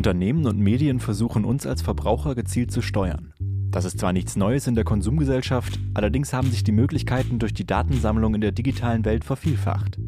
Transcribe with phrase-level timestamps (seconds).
[0.00, 3.34] Unternehmen und Medien versuchen uns als Verbraucher gezielt zu steuern.
[3.70, 7.66] Das ist zwar nichts Neues in der Konsumgesellschaft, allerdings haben sich die Möglichkeiten durch die
[7.66, 9.98] Datensammlung in der digitalen Welt vervielfacht.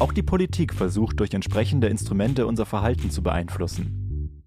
[0.00, 4.38] Auch die Politik versucht durch entsprechende Instrumente unser Verhalten zu beeinflussen.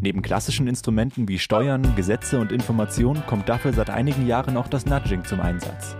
[0.00, 4.86] Neben klassischen Instrumenten wie Steuern, Gesetze und Informationen kommt dafür seit einigen Jahren auch das
[4.86, 5.94] Nudging zum Einsatz.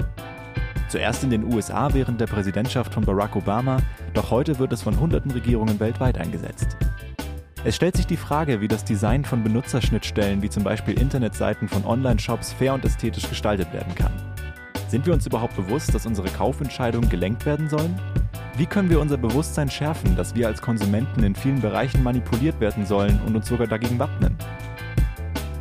[0.89, 3.77] Zuerst in den USA während der Präsidentschaft von Barack Obama,
[4.15, 6.77] doch heute wird es von hunderten Regierungen weltweit eingesetzt.
[7.63, 11.85] Es stellt sich die Frage, wie das Design von Benutzerschnittstellen wie zum Beispiel Internetseiten von
[11.85, 14.13] Online-Shops fair und ästhetisch gestaltet werden kann.
[14.89, 18.01] Sind wir uns überhaupt bewusst, dass unsere Kaufentscheidungen gelenkt werden sollen?
[18.57, 22.87] Wie können wir unser Bewusstsein schärfen, dass wir als Konsumenten in vielen Bereichen manipuliert werden
[22.87, 24.35] sollen und uns sogar dagegen wappnen?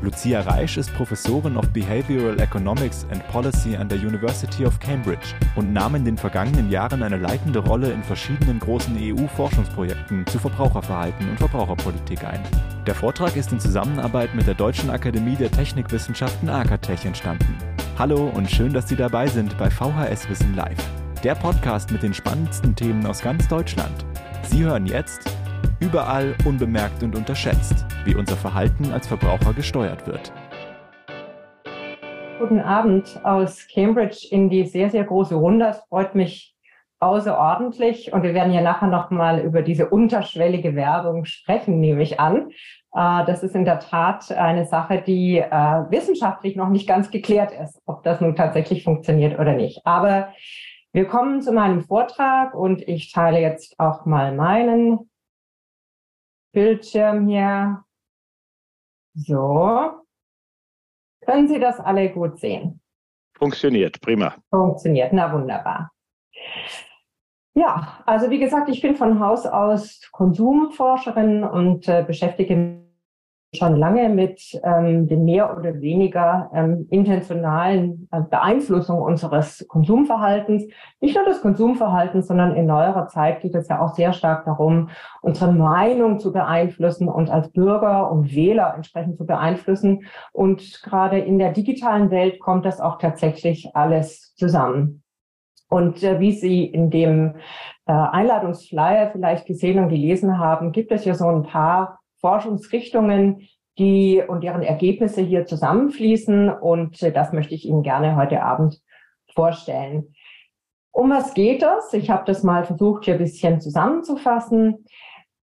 [0.01, 5.73] Lucia Reisch ist Professorin of Behavioral Economics and Policy an der University of Cambridge und
[5.73, 11.37] nahm in den vergangenen Jahren eine leitende Rolle in verschiedenen großen EU-Forschungsprojekten zu Verbraucherverhalten und
[11.37, 12.41] Verbraucherpolitik ein.
[12.87, 17.57] Der Vortrag ist in Zusammenarbeit mit der Deutschen Akademie der Technikwissenschaften AKTech entstanden.
[17.97, 20.81] Hallo und schön, dass Sie dabei sind bei VHS Wissen Live,
[21.25, 24.05] der Podcast mit den spannendsten Themen aus ganz Deutschland.
[24.49, 25.29] Sie hören jetzt
[25.79, 30.31] überall unbemerkt und unterschätzt, wie unser Verhalten als Verbraucher gesteuert wird.
[32.39, 35.67] Guten Abend aus Cambridge in die sehr, sehr große Runde.
[35.67, 36.55] Es freut mich
[36.99, 38.13] außerordentlich.
[38.13, 42.51] Und wir werden ja nachher nochmal über diese unterschwellige Werbung sprechen, nehme ich an.
[42.93, 47.51] Äh, das ist in der Tat eine Sache, die äh, wissenschaftlich noch nicht ganz geklärt
[47.51, 49.85] ist, ob das nun tatsächlich funktioniert oder nicht.
[49.85, 50.29] Aber
[50.91, 55.08] wir kommen zu meinem Vortrag und ich teile jetzt auch mal meinen
[56.59, 57.85] Bildschirm hier.
[59.13, 60.03] So.
[61.25, 62.81] Können Sie das alle gut sehen?
[63.37, 64.35] Funktioniert, prima.
[64.49, 65.91] Funktioniert, na wunderbar.
[67.53, 72.88] Ja, also wie gesagt, ich bin von Haus aus Konsumforscherin und äh, beschäftige
[73.55, 80.65] schon lange mit ähm, den mehr oder weniger ähm, intentionalen äh, Beeinflussung unseres Konsumverhaltens.
[81.01, 84.89] Nicht nur des Konsumverhaltens, sondern in neuerer Zeit geht es ja auch sehr stark darum,
[85.21, 90.03] unsere Meinung zu beeinflussen und als Bürger und Wähler entsprechend zu beeinflussen.
[90.31, 95.01] Und gerade in der digitalen Welt kommt das auch tatsächlich alles zusammen.
[95.69, 97.35] Und äh, wie Sie in dem
[97.87, 103.47] äh, Einladungsflyer vielleicht gesehen und gelesen haben, gibt es ja so ein paar Forschungsrichtungen,
[103.77, 106.49] die und deren Ergebnisse hier zusammenfließen.
[106.49, 108.81] Und äh, das möchte ich Ihnen gerne heute Abend
[109.33, 110.13] vorstellen.
[110.91, 111.93] Um was geht es?
[111.93, 114.85] Ich habe das mal versucht, hier ein bisschen zusammenzufassen.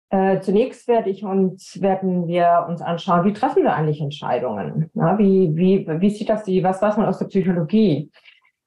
[0.08, 4.90] Äh, zunächst werde ich uns, werden wir uns anschauen, wie treffen wir eigentlich Entscheidungen?
[4.94, 8.10] Ja, wie, wie, wie sieht das die, was weiß man aus der Psychologie?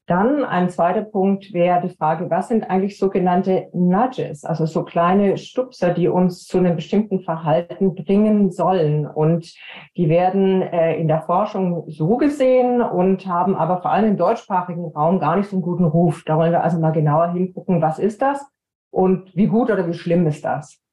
[0.07, 5.35] Dann ein zweiter Punkt wäre die Frage, was sind eigentlich sogenannte Nudges, also so kleine
[5.37, 9.07] Stupser, die uns zu einem bestimmten Verhalten bringen sollen.
[9.07, 9.51] Und
[9.97, 14.85] die werden äh, in der Forschung so gesehen und haben aber vor allem im deutschsprachigen
[14.85, 16.23] Raum gar nicht so einen guten Ruf.
[16.23, 18.45] Da wollen wir also mal genauer hingucken, was ist das
[18.91, 20.84] und wie gut oder wie schlimm ist das.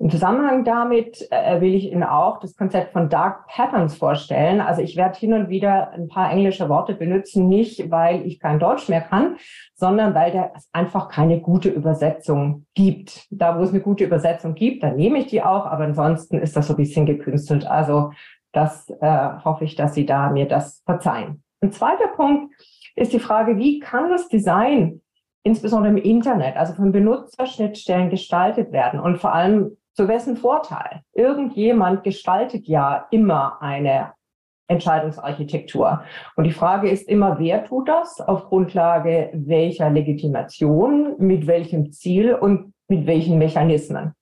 [0.00, 4.60] Im Zusammenhang damit äh, will ich Ihnen auch das Konzept von Dark Patterns vorstellen.
[4.60, 8.58] Also ich werde hin und wieder ein paar englische Worte benutzen, nicht weil ich kein
[8.58, 9.36] Deutsch mehr kann,
[9.74, 13.26] sondern weil es einfach keine gute Übersetzung gibt.
[13.30, 16.56] Da, wo es eine gute Übersetzung gibt, dann nehme ich die auch, aber ansonsten ist
[16.56, 17.64] das so ein bisschen gekünstelt.
[17.64, 18.10] Also
[18.50, 21.44] das äh, hoffe ich, dass Sie da mir das verzeihen.
[21.60, 22.52] Ein zweiter Punkt
[22.96, 25.00] ist die Frage, wie kann das Design
[25.44, 31.02] insbesondere im Internet, also von Benutzerschnittstellen gestaltet werden und vor allem zu wessen Vorteil?
[31.12, 34.12] Irgendjemand gestaltet ja immer eine
[34.66, 36.02] Entscheidungsarchitektur.
[36.36, 38.20] Und die Frage ist immer, wer tut das?
[38.20, 44.14] Auf Grundlage welcher Legitimation, mit welchem Ziel und mit welchen Mechanismen?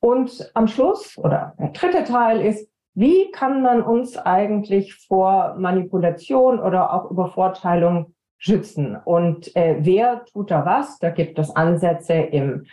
[0.00, 6.58] Und am Schluss oder der dritte Teil ist, wie kann man uns eigentlich vor Manipulation
[6.58, 8.96] oder auch Übervorteilung schützen?
[8.96, 10.98] Und äh, wer tut da was?
[10.98, 12.66] Da gibt es Ansätze im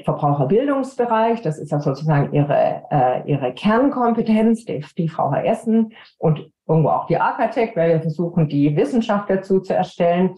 [0.00, 5.66] Verbraucherbildungsbereich, das ist ja sozusagen ihre, äh, ihre Kernkompetenz, die, die VHS
[6.18, 10.36] und irgendwo auch die Architect, weil wir versuchen, die Wissenschaft dazu zu erstellen.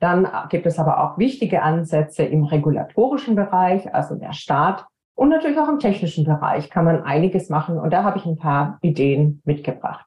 [0.00, 4.84] Dann gibt es aber auch wichtige Ansätze im regulatorischen Bereich, also der Staat.
[5.14, 7.78] Und natürlich auch im technischen Bereich kann man einiges machen.
[7.78, 10.06] Und da habe ich ein paar Ideen mitgebracht.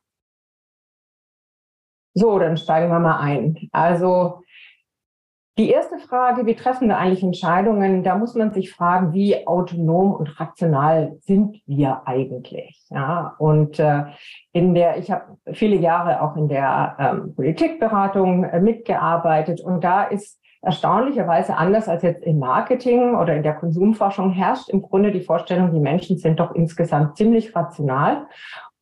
[2.13, 3.57] So, dann steigen wir mal ein.
[3.71, 4.41] Also
[5.57, 8.03] die erste Frage, wie treffen wir eigentlich Entscheidungen?
[8.03, 12.81] Da muss man sich fragen, wie autonom und rational sind wir eigentlich?
[12.89, 14.06] Ja, und äh,
[14.53, 20.06] in der, ich habe viele Jahre auch in der ähm, Politikberatung äh, mitgearbeitet und da
[20.06, 25.21] ist erstaunlicherweise anders als jetzt im Marketing oder in der Konsumforschung herrscht im Grunde die
[25.21, 28.27] Vorstellung, die Menschen sind doch insgesamt ziemlich rational.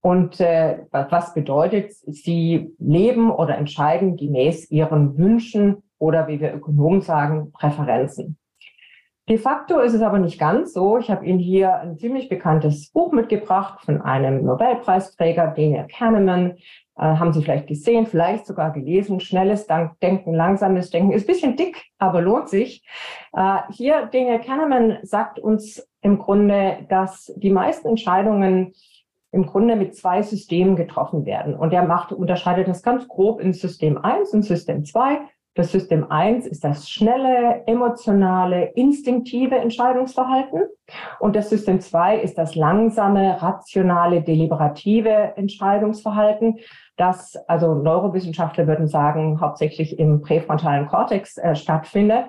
[0.02, 7.02] Und äh, was bedeutet, sie leben oder entscheiden gemäß ihren Wünschen oder wie wir Ökonomen
[7.02, 8.38] sagen, Präferenzen.
[9.30, 10.98] De facto ist es aber nicht ganz so.
[10.98, 16.56] Ich habe Ihnen hier ein ziemlich bekanntes Buch mitgebracht von einem Nobelpreisträger, Daniel Kahneman.
[16.98, 19.20] Äh, haben Sie vielleicht gesehen, vielleicht sogar gelesen.
[19.20, 19.68] Schnelles
[20.02, 21.12] Denken, langsames Denken.
[21.12, 22.84] Ist ein bisschen dick, aber lohnt sich.
[23.34, 28.74] Äh, hier, Daniel Kahneman sagt uns im Grunde, dass die meisten Entscheidungen
[29.32, 31.54] im Grunde mit zwei Systemen getroffen werden.
[31.54, 35.20] Und er macht, unterscheidet das ganz grob in System 1 und System 2.
[35.56, 40.64] Das System 1 ist das schnelle, emotionale, instinktive Entscheidungsverhalten.
[41.20, 46.60] Und das System 2 ist das langsame, rationale, deliberative Entscheidungsverhalten,
[46.98, 52.26] das, also Neurowissenschaftler würden sagen, hauptsächlich im präfrontalen Kortex äh, stattfindet.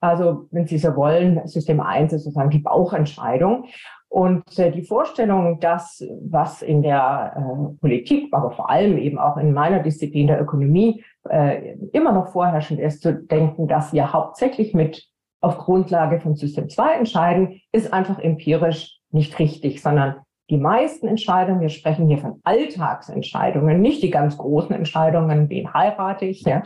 [0.00, 3.66] Also, wenn Sie so wollen, System 1 ist sozusagen die Bauchentscheidung.
[4.08, 9.36] Und äh, die Vorstellung, dass was in der äh, Politik, aber vor allem eben auch
[9.36, 14.74] in meiner Disziplin der Ökonomie äh, immer noch vorherrschend ist, zu denken, dass wir hauptsächlich
[14.74, 15.06] mit
[15.40, 20.16] auf Grundlage von System 2 entscheiden, ist einfach empirisch nicht richtig, sondern
[20.50, 26.24] die meisten Entscheidungen, wir sprechen hier von Alltagsentscheidungen, nicht die ganz großen Entscheidungen, wen heirate
[26.24, 26.62] ich, ja,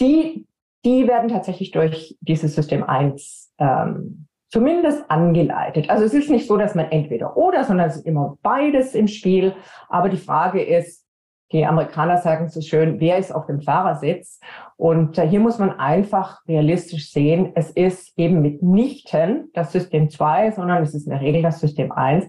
[0.00, 0.46] die,
[0.84, 5.90] die werden tatsächlich durch dieses System 1 ähm, zumindest angeleitet.
[5.90, 9.08] Also es ist nicht so, dass man entweder oder, sondern es ist immer beides im
[9.08, 9.54] Spiel.
[9.88, 11.05] Aber die Frage ist,
[11.52, 14.40] die Amerikaner sagen so schön, wer ist auf dem Fahrersitz?
[14.76, 20.52] Und äh, hier muss man einfach realistisch sehen, es ist eben mitnichten das System 2,
[20.52, 22.26] sondern es ist in der Regel das System 1,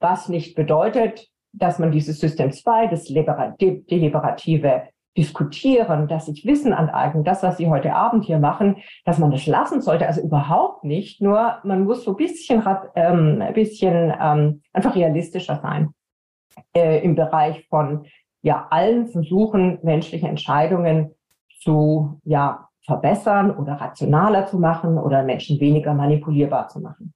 [0.00, 4.82] was nicht bedeutet, dass man dieses System 2, das deliberative
[5.16, 9.46] Diskutieren, dass sich Wissen aneignen, das, was Sie heute Abend hier machen, dass man das
[9.46, 10.06] lassen sollte.
[10.06, 11.20] Also überhaupt nicht.
[11.20, 12.62] Nur man muss so ein bisschen,
[12.94, 15.92] ähm, ein bisschen ähm, einfach realistischer sein
[16.74, 18.06] äh, im Bereich von
[18.42, 21.14] ja allen Versuchen, menschliche Entscheidungen
[21.62, 27.12] zu ja verbessern oder rationaler zu machen oder Menschen weniger manipulierbar zu machen.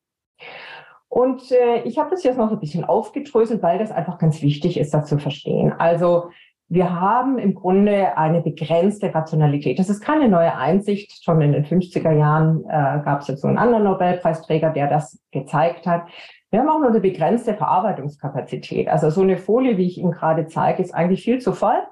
[1.08, 4.78] Und äh, ich habe das jetzt noch ein bisschen aufgedröselt, weil das einfach ganz wichtig
[4.78, 5.72] ist, das zu verstehen.
[5.72, 6.30] Also
[6.68, 9.78] wir haben im Grunde eine begrenzte Rationalität.
[9.78, 11.22] Das ist keine neue Einsicht.
[11.22, 15.22] Schon in den 50er Jahren äh, gab es jetzt so einen anderen Nobelpreisträger, der das
[15.32, 16.04] gezeigt hat.
[16.52, 18.86] Wir haben auch nur eine begrenzte Verarbeitungskapazität.
[18.86, 21.82] Also so eine Folie, wie ich Ihnen gerade zeige, ist eigentlich viel zu voll.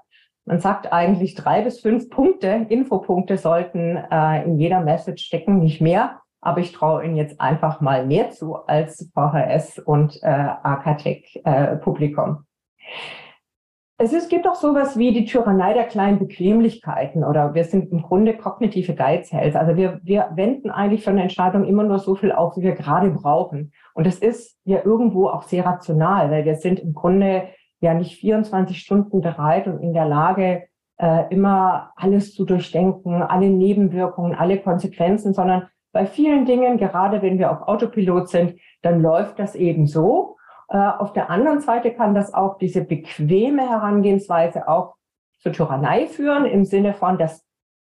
[0.45, 5.81] Man sagt eigentlich drei bis fünf Punkte, Infopunkte sollten äh, in jeder Message stecken, nicht
[5.81, 6.21] mehr.
[6.43, 11.77] Aber ich traue Ihnen jetzt einfach mal mehr zu als VHS und äh, Arcatec äh,
[11.77, 12.45] Publikum.
[14.03, 18.01] Es ist, gibt auch sowas wie die Tyrannei der kleinen Bequemlichkeiten oder wir sind im
[18.01, 19.61] Grunde kognitive Geizhälter.
[19.61, 22.75] Also wir, wir wenden eigentlich von der Entscheidung immer nur so viel auf, wie wir
[22.75, 23.73] gerade brauchen.
[24.01, 27.49] Und das ist ja irgendwo auch sehr rational, weil wir sind im Grunde
[27.81, 30.63] ja nicht 24 Stunden bereit und in der Lage,
[30.97, 37.39] äh, immer alles zu durchdenken, alle Nebenwirkungen, alle Konsequenzen, sondern bei vielen Dingen, gerade wenn
[37.39, 40.39] wir auf Autopilot sind, dann läuft das eben so.
[40.71, 44.95] Äh, auf der anderen Seite kann das auch diese bequeme Herangehensweise auch
[45.41, 47.45] zur Tyrannei führen, im Sinne von, dass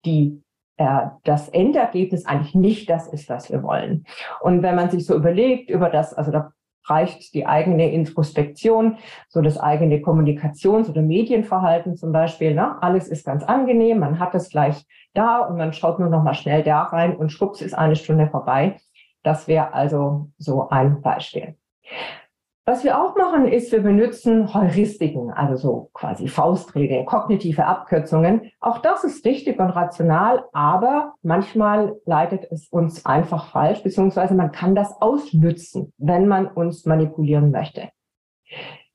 [0.05, 0.41] die
[0.77, 4.05] das Endergebnis eigentlich nicht das ist, was wir wollen.
[4.41, 6.51] Und wenn man sich so überlegt über das, also da
[6.89, 8.97] reicht die eigene Introspektion,
[9.27, 12.53] so das eigene Kommunikations- oder Medienverhalten zum Beispiel.
[12.53, 12.81] Ne?
[12.81, 16.33] Alles ist ganz angenehm, man hat es gleich da und man schaut nur noch mal
[16.33, 18.77] schnell da rein und schwupps ist eine Stunde vorbei.
[19.23, 21.57] Das wäre also so ein Beispiel.
[22.69, 28.51] Was wir auch machen, ist, wir benutzen Heuristiken, also so quasi Faustregeln, kognitive Abkürzungen.
[28.59, 34.51] Auch das ist richtig und rational, aber manchmal leitet es uns einfach falsch, beziehungsweise man
[34.51, 37.87] kann das ausnützen, wenn man uns manipulieren möchte.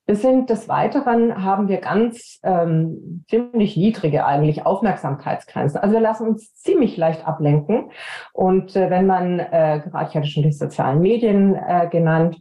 [0.05, 5.81] Wir sind des Weiteren haben wir ganz ähm, ziemlich niedrige eigentlich Aufmerksamkeitsgrenzen.
[5.81, 7.91] Also wir lassen uns ziemlich leicht ablenken.
[8.35, 12.37] Und äh, wenn man, äh, gerade ich hatte schon die sozialen Medien äh, genannt,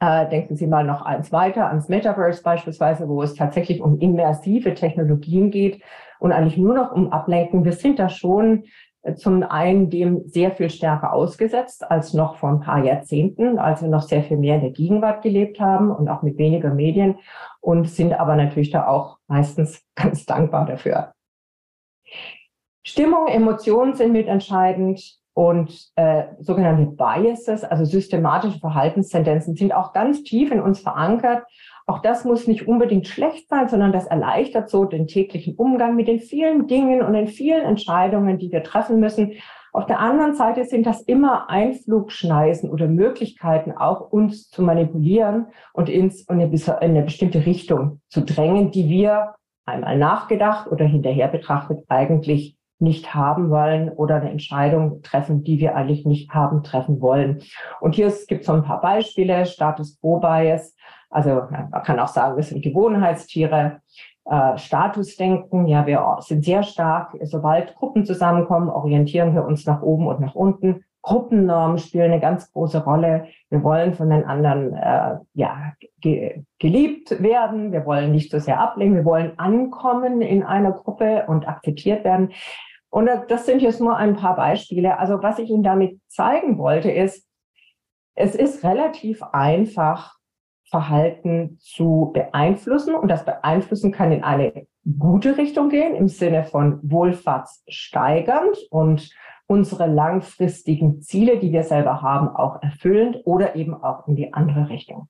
[0.00, 4.74] äh, denken Sie mal noch eins weiter, ans Metaverse beispielsweise, wo es tatsächlich um immersive
[4.74, 5.82] Technologien geht
[6.18, 7.64] und eigentlich nur noch um Ablenken.
[7.64, 8.64] Wir sind da schon
[9.02, 13.82] äh, zum einen dem sehr viel stärker ausgesetzt als noch vor ein paar Jahrzehnten, als
[13.82, 17.18] wir noch sehr viel mehr in der Gegenwart gelebt haben und auch mit weniger Medien
[17.60, 21.12] und sind aber natürlich da auch meistens ganz dankbar dafür.
[22.84, 25.18] Stimmung, Emotionen sind mitentscheidend.
[25.36, 31.44] Und äh, sogenannte Biases, also systematische Verhaltenstendenzen, sind auch ganz tief in uns verankert.
[31.86, 36.08] Auch das muss nicht unbedingt schlecht sein, sondern das erleichtert so den täglichen Umgang mit
[36.08, 39.32] den vielen Dingen und den vielen Entscheidungen, die wir treffen müssen.
[39.74, 45.90] Auf der anderen Seite sind das immer Einflugschneisen oder Möglichkeiten, auch uns zu manipulieren und
[45.90, 49.34] ins in eine, in eine bestimmte Richtung zu drängen, die wir
[49.66, 55.76] einmal nachgedacht oder hinterher betrachtet eigentlich nicht haben wollen oder eine Entscheidung treffen, die wir
[55.76, 57.42] eigentlich nicht haben treffen wollen.
[57.80, 59.46] Und hier gibt es so ein paar Beispiele.
[59.46, 60.74] Status Quo Bias.
[61.10, 63.80] Also man kann auch sagen, wir sind Gewohnheitstiere.
[64.28, 65.68] Äh, Statusdenken.
[65.68, 67.16] Ja, wir sind sehr stark.
[67.22, 70.84] Sobald Gruppen zusammenkommen, orientieren wir uns nach oben und nach unten.
[71.06, 73.28] Gruppennormen spielen eine ganz große Rolle.
[73.48, 77.70] Wir wollen von den anderen äh, ja, ge geliebt werden.
[77.70, 78.96] Wir wollen nicht so sehr ablehnen.
[78.96, 82.32] Wir wollen ankommen in einer Gruppe und akzeptiert werden.
[82.90, 84.98] Und das sind jetzt nur ein paar Beispiele.
[84.98, 87.24] Also was ich Ihnen damit zeigen wollte, ist,
[88.16, 90.16] es ist relativ einfach,
[90.68, 92.96] Verhalten zu beeinflussen.
[92.96, 94.66] Und das Beeinflussen kann in eine
[94.98, 99.08] gute Richtung gehen, im Sinne von wohlfahrtssteigernd und
[99.46, 104.68] unsere langfristigen Ziele, die wir selber haben, auch erfüllend oder eben auch in die andere
[104.68, 105.08] Richtung.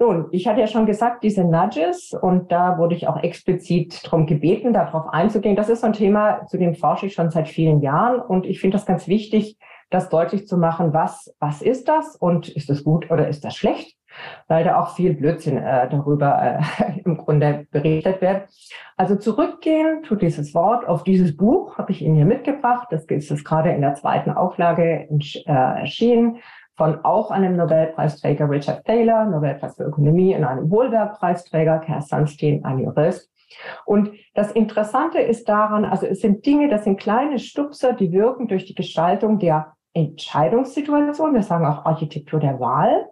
[0.00, 4.26] Nun, ich hatte ja schon gesagt, diese Nudges, und da wurde ich auch explizit darum
[4.26, 5.54] gebeten, darauf einzugehen.
[5.54, 8.20] Das ist so ein Thema, zu dem forsche ich schon seit vielen Jahren.
[8.20, 9.56] Und ich finde das ganz wichtig,
[9.90, 13.54] das deutlich zu machen, was, was ist das und ist das gut oder ist das
[13.54, 13.96] schlecht?
[14.48, 18.48] Da auch viel Blödsinn äh, darüber äh, im Grunde berichtet wird.
[18.96, 22.88] Also zurückgehen tut dieses Wort auf dieses Buch, habe ich Ihnen hier mitgebracht.
[22.90, 26.38] Das ist es gerade in der zweiten Auflage äh, erschienen
[26.76, 32.80] von auch einem Nobelpreisträger Richard Taylor, Nobelpreis für Ökonomie und einem Wohlwerk-Preisträger, Kerr Sunstein, ein
[32.80, 33.30] Jurist.
[33.84, 38.48] Und das Interessante ist daran, also es sind Dinge, das sind kleine Stupser, die wirken
[38.48, 43.10] durch die Gestaltung der Entscheidungssituation, wir sagen auch Architektur der Wahl.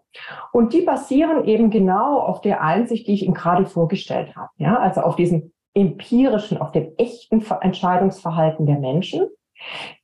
[0.53, 4.51] Und die basieren eben genau auf der Einsicht, die ich Ihnen gerade vorgestellt habe.
[4.57, 9.27] Ja, also auf diesem empirischen, auf dem echten Entscheidungsverhalten der Menschen.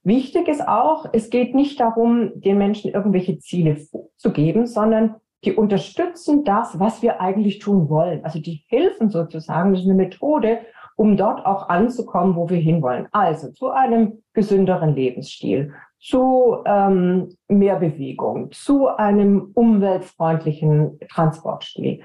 [0.03, 6.45] Wichtig ist auch, es geht nicht darum, den Menschen irgendwelche Ziele vorzugeben, sondern die unterstützen
[6.45, 8.25] das, was wir eigentlich tun wollen.
[8.25, 10.61] Also die helfen sozusagen, das ist eine Methode,
[10.97, 13.07] um dort auch anzukommen, wo wir hinwollen.
[13.13, 22.03] Also zu einem gesünderen Lebensstil, zu ähm, mehr Bewegung, zu einem umweltfreundlichen Transportstil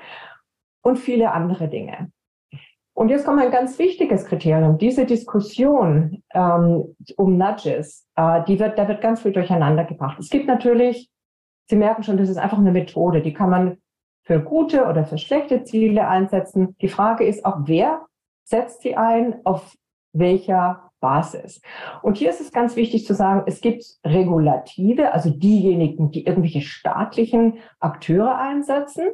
[0.81, 2.11] und viele andere Dinge.
[2.95, 4.77] Und jetzt kommt ein ganz wichtiges Kriterium.
[4.77, 10.19] Diese Diskussion ähm, um Nudges, äh, die wird, da wird ganz viel durcheinander gebracht.
[10.19, 11.09] Es gibt natürlich,
[11.69, 13.77] Sie merken schon, das ist einfach eine Methode, die kann man
[14.23, 16.75] für gute oder für schlechte Ziele einsetzen.
[16.81, 18.05] Die Frage ist auch, wer
[18.43, 19.75] setzt sie ein, auf
[20.13, 21.61] welcher Basis.
[22.01, 26.61] Und hier ist es ganz wichtig zu sagen, es gibt Regulative, also diejenigen, die irgendwelche
[26.61, 29.09] staatlichen Akteure einsetzen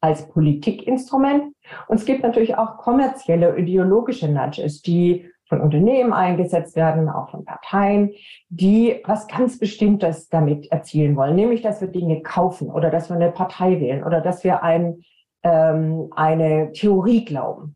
[0.00, 1.52] als Politikinstrument.
[1.88, 7.44] Und es gibt natürlich auch kommerzielle, ideologische Nudges, die von Unternehmen eingesetzt werden, auch von
[7.44, 8.12] Parteien,
[8.48, 13.16] die was ganz Bestimmtes damit erzielen wollen, nämlich dass wir Dinge kaufen oder dass wir
[13.16, 15.02] eine Partei wählen oder dass wir ein,
[15.42, 17.74] ähm, eine Theorie glauben.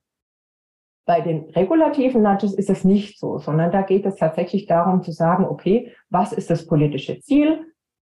[1.06, 5.12] Bei den regulativen Nudges ist es nicht so, sondern da geht es tatsächlich darum zu
[5.12, 7.64] sagen, okay, was ist das politische Ziel?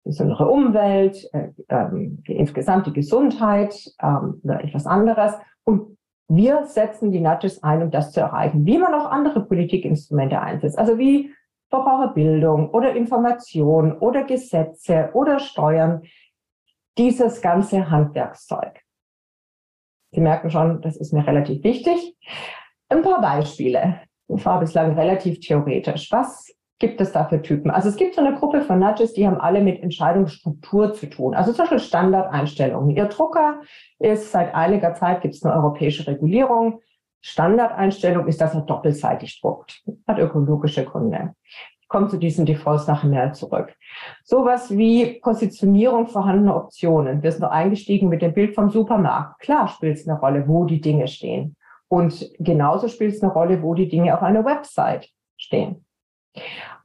[0.05, 5.33] Besondere Umwelt, äh, ähm, insgesamt die Gesundheit ähm, oder etwas anderes.
[5.65, 5.97] Und
[6.29, 10.79] wir setzen die Nudges ein, um das zu erreichen, wie man auch andere Politikinstrumente einsetzt.
[10.79, 11.33] Also wie
[11.71, 16.03] Verbraucherbildung oder Information oder Gesetze oder Steuern.
[16.99, 18.83] Dieses ganze Handwerkszeug.
[20.11, 22.19] Sie merken schon, das ist mir relativ wichtig.
[22.93, 24.01] Ein paar Beispiele.
[24.29, 26.13] Das war bislang relativ theoretisch.
[26.13, 27.71] Was gibt es da für Typen?
[27.71, 31.35] Also es gibt so eine Gruppe von Nudges, die haben alle mit Entscheidungsstruktur zu tun.
[31.35, 32.95] Also zum Beispiel Standardeinstellungen.
[32.95, 33.63] Ihr Drucker
[33.99, 36.81] ist seit einiger Zeit gibt es eine europäische Regulierung.
[37.23, 39.83] Standardeinstellung ist, dass er doppelseitig druckt.
[40.07, 41.35] Hat ökologische Gründe.
[41.81, 43.75] Ich komme zu diesen Defaults nachher mehr zurück.
[44.23, 47.23] Sowas wie Positionierung vorhandener Optionen.
[47.23, 49.41] Wir sind noch eingestiegen mit dem Bild vom Supermarkt.
[49.41, 51.57] Klar spielt es eine Rolle, wo die Dinge stehen.
[51.93, 55.85] Und genauso spielt es eine Rolle, wo die Dinge auf einer Website stehen.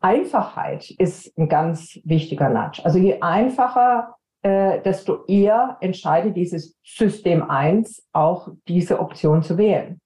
[0.01, 2.81] Einfachheit ist ein ganz wichtiger Nudge.
[2.83, 10.01] Also je einfacher, äh, desto eher entscheidet dieses System 1 auch diese Option zu wählen.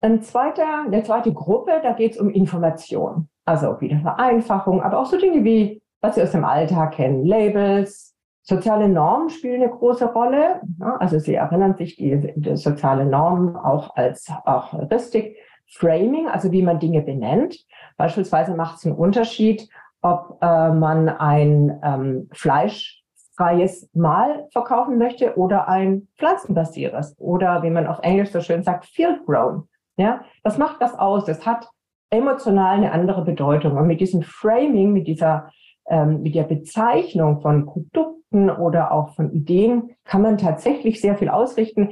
[0.00, 3.28] Ein zweiter, eine zweite Gruppe, da geht es um Information.
[3.44, 8.13] Also wieder Vereinfachung, aber auch so Dinge wie, was Sie aus dem Alltag kennen, Labels,
[8.46, 10.60] Soziale Normen spielen eine große Rolle.
[10.98, 15.36] Also Sie erinnern sich, die, die soziale Normen auch als auch Heuristik
[15.66, 17.56] Framing, also wie man Dinge benennt.
[17.96, 19.66] Beispielsweise macht es einen Unterschied,
[20.02, 27.86] ob äh, man ein ähm, fleischfreies Mahl verkaufen möchte oder ein pflanzenbasiertes oder wie man
[27.86, 29.68] auf Englisch so schön sagt, field grown.
[29.96, 31.24] Ja, das macht das aus.
[31.24, 31.66] Das hat
[32.10, 33.78] emotional eine andere Bedeutung.
[33.78, 35.50] Und mit diesem Framing, mit dieser,
[35.88, 41.28] ähm, mit der Bezeichnung von Produkten oder auch von Ideen kann man tatsächlich sehr viel
[41.28, 41.90] ausrichten.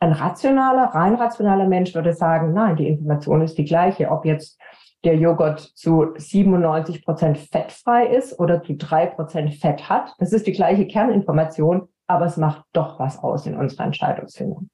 [0.00, 4.58] Ein rationaler, rein rationaler Mensch würde sagen, nein, die Information ist die gleiche, ob jetzt
[5.04, 10.14] der Joghurt zu 97 Prozent fettfrei ist oder zu drei Prozent Fett hat.
[10.18, 14.68] Das ist die gleiche Kerninformation, aber es macht doch was aus in unserer Entscheidungsfindung.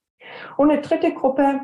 [0.57, 1.61] Und eine dritte Gruppe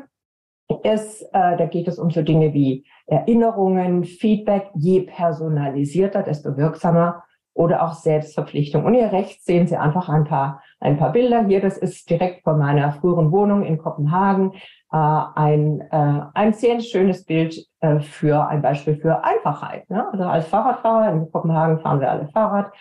[0.79, 4.69] ist, äh, da geht es um so Dinge wie Erinnerungen, Feedback.
[4.75, 7.23] Je personalisierter, desto wirksamer
[7.53, 8.85] oder auch Selbstverpflichtung.
[8.85, 11.45] Und hier rechts sehen Sie einfach ein paar, ein paar Bilder.
[11.45, 14.53] Hier, das ist direkt von meiner früheren Wohnung in Kopenhagen.
[14.91, 19.89] Äh, ein, äh, ein sehr schönes Bild äh, für ein Beispiel für Einfachheit.
[19.89, 20.07] Ne?
[20.11, 22.71] Also als Fahrradfahrer in Kopenhagen fahren wir alle Fahrrad.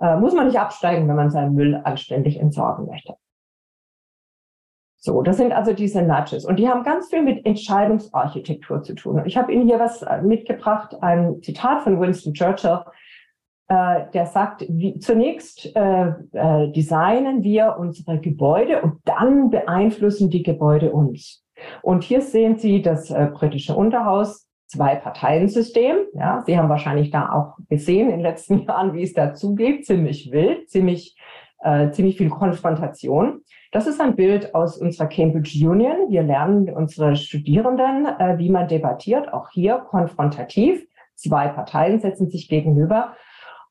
[0.00, 3.14] Äh, muss man nicht absteigen, wenn man seinen Müll anständig entsorgen möchte.
[5.04, 6.46] So, das sind also diese Nudges.
[6.46, 9.22] Und die haben ganz viel mit Entscheidungsarchitektur zu tun.
[9.26, 12.80] Ich habe Ihnen hier was äh, mitgebracht, ein Zitat von Winston Churchill,
[13.68, 20.42] äh, der sagt, wie, zunächst äh, äh, designen wir unsere Gebäude und dann beeinflussen die
[20.42, 21.44] Gebäude uns.
[21.82, 25.96] Und hier sehen Sie das äh, britische Unterhaus, Zwei-Parteien-System.
[26.14, 29.84] Ja, Sie haben wahrscheinlich da auch gesehen in den letzten Jahren, wie es dazu geht.
[29.84, 31.14] Ziemlich wild, ziemlich,
[31.58, 33.42] äh, ziemlich viel Konfrontation.
[33.74, 36.08] Das ist ein Bild aus unserer Cambridge Union.
[36.08, 40.86] Wir lernen unsere Studierenden, äh, wie man debattiert, auch hier konfrontativ.
[41.16, 43.16] Zwei Parteien setzen sich gegenüber.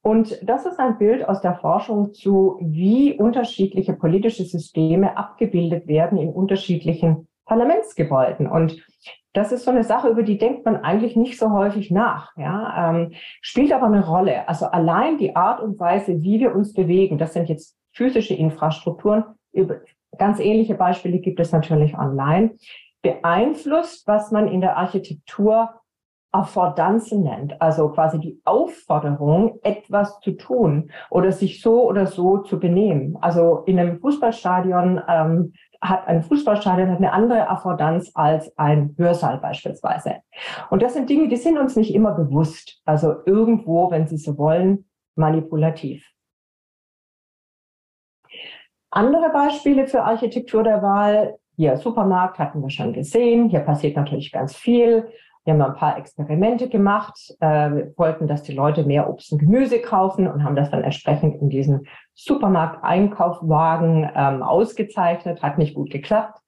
[0.02, 6.18] Und das ist ein Bild aus der Forschung zu, wie unterschiedliche politische Systeme abgebildet werden
[6.18, 8.48] in unterschiedlichen Parlamentsgebäuden.
[8.48, 8.86] Und
[9.32, 12.36] das ist so eine Sache, über die denkt man eigentlich nicht so häufig nach.
[12.36, 14.50] Ja, ähm, spielt aber eine Rolle.
[14.50, 19.24] Also allein die Art und Weise, wie wir uns bewegen, das sind jetzt physische Infrastrukturen,
[20.18, 22.56] ganz ähnliche Beispiele gibt es natürlich online,
[23.02, 25.70] beeinflusst, was man in der Architektur
[26.34, 32.60] Affordanzen nennt, also quasi die Aufforderung, etwas zu tun oder sich so oder so zu
[32.60, 33.18] benehmen.
[33.22, 39.38] Also in einem Fußballstadion ähm, hat ein Fußballstadion hat eine andere Affordanz als ein Hörsaal
[39.38, 40.16] beispielsweise.
[40.72, 42.82] Und das sind Dinge, die sind uns nicht immer bewusst.
[42.84, 46.13] Also irgendwo, wenn Sie so wollen, manipulativ.
[48.96, 51.38] Andere Beispiele für Architektur der Wahl.
[51.56, 53.50] Hier, Supermarkt hatten wir schon gesehen.
[53.50, 55.10] Hier passiert natürlich ganz viel.
[55.46, 59.80] Wir haben ein paar Experimente gemacht, äh, wollten, dass die Leute mehr Obst und Gemüse
[59.80, 65.42] kaufen und haben das dann entsprechend in diesen Supermarkt-Einkaufwagen ähm, ausgezeichnet.
[65.42, 66.40] Hat nicht gut geklappt.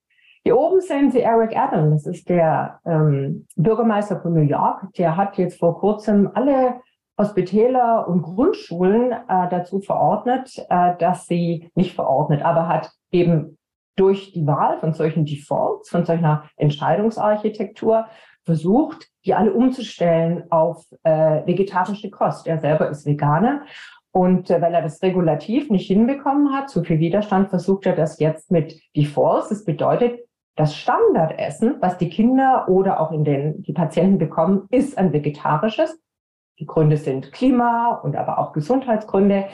[0.43, 2.03] Hier oben sehen Sie Eric Adams.
[2.03, 4.93] Das ist der ähm, Bürgermeister von New York.
[4.99, 6.75] Der hat jetzt vor kurzem alle
[7.17, 13.57] Hospitäler und Grundschulen äh, dazu verordnet, äh, dass sie nicht verordnet, aber hat eben
[13.95, 18.07] durch die Wahl von solchen Defaults, von solcher Entscheidungsarchitektur
[18.43, 22.47] versucht, die alle umzustellen auf äh, vegetarische Kost.
[22.47, 23.63] Er selber ist Veganer
[24.11, 28.19] und äh, weil er das regulativ nicht hinbekommen hat, zu viel Widerstand, versucht er das
[28.19, 29.49] jetzt mit Defaults.
[29.49, 30.19] Das bedeutet,
[30.55, 35.99] das Standardessen, was die Kinder oder auch in den die Patienten bekommen, ist ein vegetarisches.
[36.59, 39.47] Die Gründe sind Klima und aber auch Gesundheitsgründe.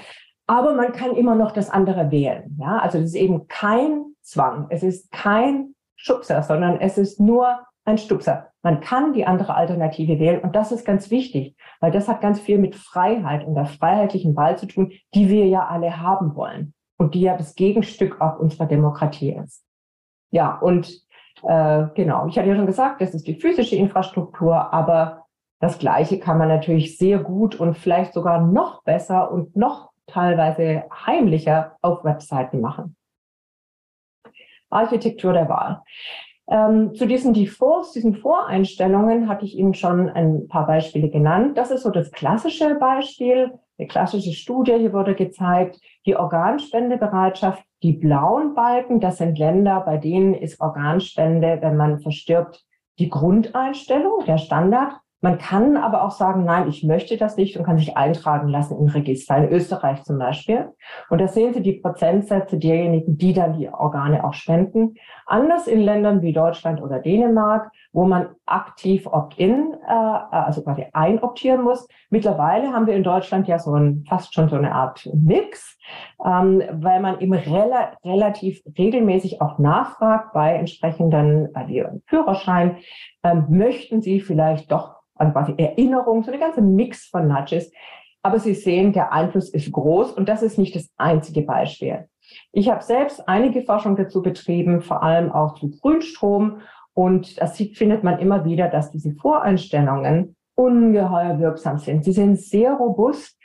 [0.47, 2.57] Aber man kann immer noch das andere wählen.
[2.59, 4.67] Ja, also es ist eben kein Zwang.
[4.69, 8.47] Es ist kein Schubser, sondern es ist nur ein Stupser.
[8.63, 12.39] Man kann die andere Alternative wählen und das ist ganz wichtig, weil das hat ganz
[12.39, 16.73] viel mit Freiheit und der freiheitlichen Wahl zu tun, die wir ja alle haben wollen
[16.97, 19.63] und die ja das Gegenstück auch unserer Demokratie ist.
[20.29, 21.01] Ja, und
[21.43, 25.20] äh, genau, ich hatte ja schon gesagt, das ist die physische Infrastruktur, aber
[25.61, 30.83] das Gleiche kann man natürlich sehr gut und vielleicht sogar noch besser und noch teilweise
[31.05, 32.95] heimlicher auf Webseiten machen.
[34.69, 35.83] Architektur der Wahl.
[36.49, 41.57] Ähm, zu diesen Defaults, diesen Voreinstellungen hatte ich Ihnen schon ein paar Beispiele genannt.
[41.57, 44.73] Das ist so das klassische Beispiel, eine klassische Studie.
[44.73, 51.59] Hier wurde gezeigt, die Organspendebereitschaft, die blauen Balken, das sind Länder, bei denen ist Organspende,
[51.61, 52.65] wenn man verstirbt,
[52.99, 54.93] die Grundeinstellung, der Standard.
[55.23, 58.79] Man kann aber auch sagen, nein, ich möchte das nicht und kann sich eintragen lassen
[58.79, 60.71] im Register, in Österreich zum Beispiel.
[61.11, 64.95] Und da sehen Sie die Prozentsätze derjenigen, die dann die Organe auch spenden.
[65.27, 71.61] Anders in Ländern wie Deutschland oder Dänemark, wo man aktiv Opt-in, äh, also quasi einoptieren
[71.61, 71.87] muss.
[72.09, 75.77] Mittlerweile haben wir in Deutschland ja so ein, fast schon so eine Art Mix,
[76.25, 82.77] ähm, weil man eben rela relativ regelmäßig auch nachfragt bei entsprechenden, ihrem Führerschein,
[83.23, 87.71] ähm, möchten Sie vielleicht doch an quasi Erinnerung, so eine ganze Mix von Nudges.
[88.23, 92.07] Aber Sie sehen, der Einfluss ist groß und das ist nicht das einzige Beispiel.
[92.51, 96.61] Ich habe selbst einige Forschung dazu betrieben, vor allem auch zu Grünstrom.
[96.93, 102.03] Und das sieht, findet man immer wieder, dass diese Voreinstellungen ungeheuer wirksam sind.
[102.03, 103.37] Sie sind sehr robust.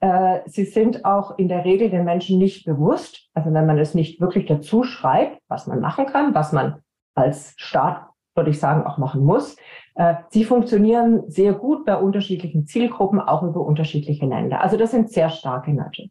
[0.00, 3.28] Äh, sie sind auch in der Regel den Menschen nicht bewusst.
[3.34, 6.80] Also wenn man es nicht wirklich dazu schreibt, was man machen kann, was man
[7.14, 9.56] als Staat, würde ich sagen, auch machen muss.
[9.94, 14.60] Äh, sie funktionieren sehr gut bei unterschiedlichen Zielgruppen, auch über unterschiedliche Länder.
[14.62, 16.08] Also das sind sehr starke Nudges.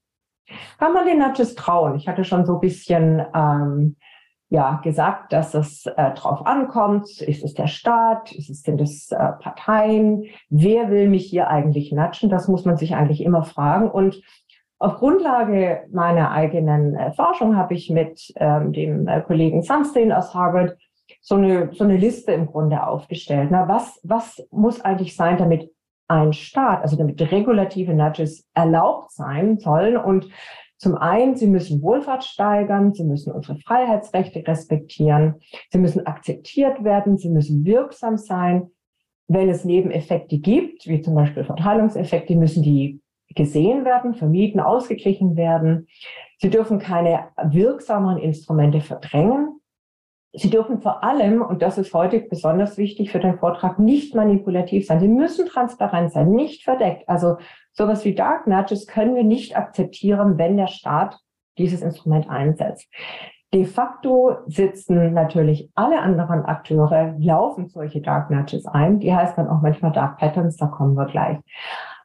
[0.77, 1.95] Kann man den Nudges trauen?
[1.95, 3.95] Ich hatte schon so ein bisschen ähm,
[4.49, 7.21] ja, gesagt, dass es äh, drauf ankommt.
[7.21, 8.33] Ist es der Staat?
[8.33, 10.25] Ist es, sind es äh, Parteien?
[10.49, 12.29] Wer will mich hier eigentlich nudgen?
[12.29, 13.89] Das muss man sich eigentlich immer fragen.
[13.89, 14.21] Und
[14.77, 20.33] auf Grundlage meiner eigenen äh, Forschung habe ich mit ähm, dem äh, Kollegen Sunstein aus
[20.33, 20.75] Harvard
[21.21, 23.49] so eine, so eine Liste im Grunde aufgestellt.
[23.51, 25.71] Na, was, was muss eigentlich sein, damit
[26.07, 29.95] ein Staat, also damit regulative Nudges erlaubt sein sollen.
[29.95, 30.27] Und
[30.77, 35.35] zum einen, sie müssen Wohlfahrt steigern, sie müssen unsere Freiheitsrechte respektieren,
[35.69, 38.71] sie müssen akzeptiert werden, sie müssen wirksam sein.
[39.27, 42.99] Wenn es Nebeneffekte gibt, wie zum Beispiel Verteilungseffekte, müssen die
[43.35, 45.87] gesehen werden, vermieden, ausgeglichen werden.
[46.39, 49.60] Sie dürfen keine wirksameren Instrumente verdrängen.
[50.33, 54.85] Sie dürfen vor allem, und das ist heute besonders wichtig für den Vortrag, nicht manipulativ
[54.85, 55.01] sein.
[55.01, 57.07] Sie müssen transparent sein, nicht verdeckt.
[57.09, 57.37] Also
[57.73, 61.19] sowas wie Dark Nudges können wir nicht akzeptieren, wenn der Staat
[61.57, 62.87] dieses Instrument einsetzt.
[63.53, 68.99] De facto sitzen natürlich alle anderen Akteure, laufen solche Dark Nudges ein.
[68.99, 71.37] Die heißt dann auch manchmal Dark Patterns, da kommen wir gleich.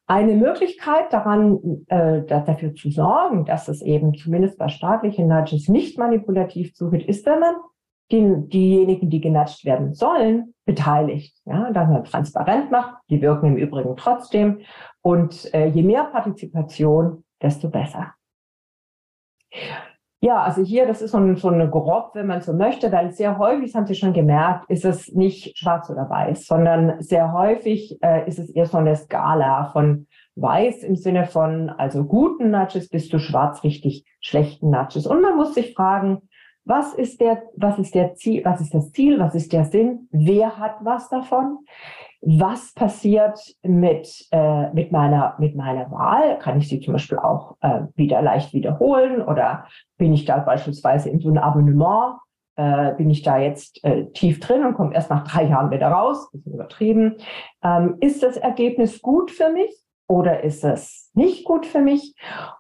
[0.08, 5.98] Eine Möglichkeit daran, äh, dafür zu sorgen, dass es eben zumindest bei staatlichen Nudges nicht
[5.98, 7.54] manipulativ zugeht, ist, wenn man
[8.10, 11.36] die, diejenigen, die genatscht werden sollen, beteiligt.
[11.44, 12.96] Ja, dass man transparent macht.
[13.10, 14.60] Die wirken im Übrigen trotzdem.
[15.02, 18.14] Und äh, je mehr Partizipation, desto besser.
[20.22, 23.12] Ja, also hier, das ist so, ein, so eine grob, wenn man so möchte, weil
[23.12, 27.32] sehr häufig, das haben Sie schon gemerkt, ist es nicht schwarz oder weiß, sondern sehr
[27.32, 32.50] häufig äh, ist es eher so eine Skala von weiß im Sinne von, also guten
[32.50, 35.06] Nudges bis zu schwarz richtig schlechten Nudges.
[35.06, 36.28] Und man muss sich fragen,
[36.66, 40.08] was ist der, was ist der Ziel, was ist das Ziel, was ist der Sinn?
[40.10, 41.58] Wer hat was davon?
[42.22, 46.38] Was passiert mit, äh, mit, meiner, mit meiner Wahl?
[46.40, 49.22] Kann ich sie zum Beispiel auch äh, wieder leicht wiederholen?
[49.22, 52.18] Oder bin ich da beispielsweise in so einem Abonnement?
[52.56, 55.88] Äh, bin ich da jetzt äh, tief drin und komme erst nach drei Jahren wieder
[55.88, 56.28] raus?
[56.32, 57.16] Bisschen übertrieben.
[57.62, 59.85] Ähm, ist das Ergebnis gut für mich?
[60.08, 62.14] Oder ist es nicht gut für mich?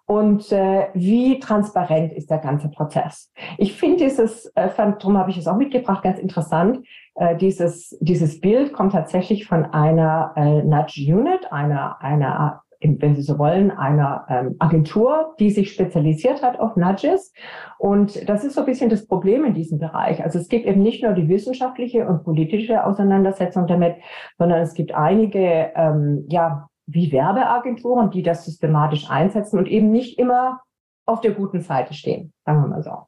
[0.06, 3.32] Und äh, wie transparent ist der ganze Prozess?
[3.58, 6.86] Ich finde dieses, äh, darum habe ich es auch mitgebracht, ganz interessant.
[7.14, 13.22] Äh, dieses, dieses Bild kommt tatsächlich von einer äh, Nudge Unit, einer, einer wenn Sie
[13.22, 17.32] so wollen, einer ähm, Agentur, die sich spezialisiert hat auf Nudges.
[17.78, 20.22] Und das ist so ein bisschen das Problem in diesem Bereich.
[20.22, 23.96] Also es gibt eben nicht nur die wissenschaftliche und politische Auseinandersetzung damit,
[24.38, 30.18] sondern es gibt einige ähm, ja, wie Werbeagenturen, die das systematisch einsetzen und eben nicht
[30.18, 30.62] immer
[31.04, 33.06] auf der guten Seite stehen, sagen wir mal so.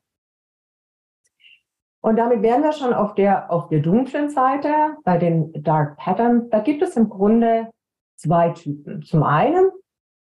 [2.00, 6.48] Und damit wären wir schon auf der, auf der dunklen Seite, bei den Dark Patterns.
[6.50, 7.70] Da gibt es im Grunde
[8.16, 9.02] zwei Typen.
[9.02, 9.70] Zum einen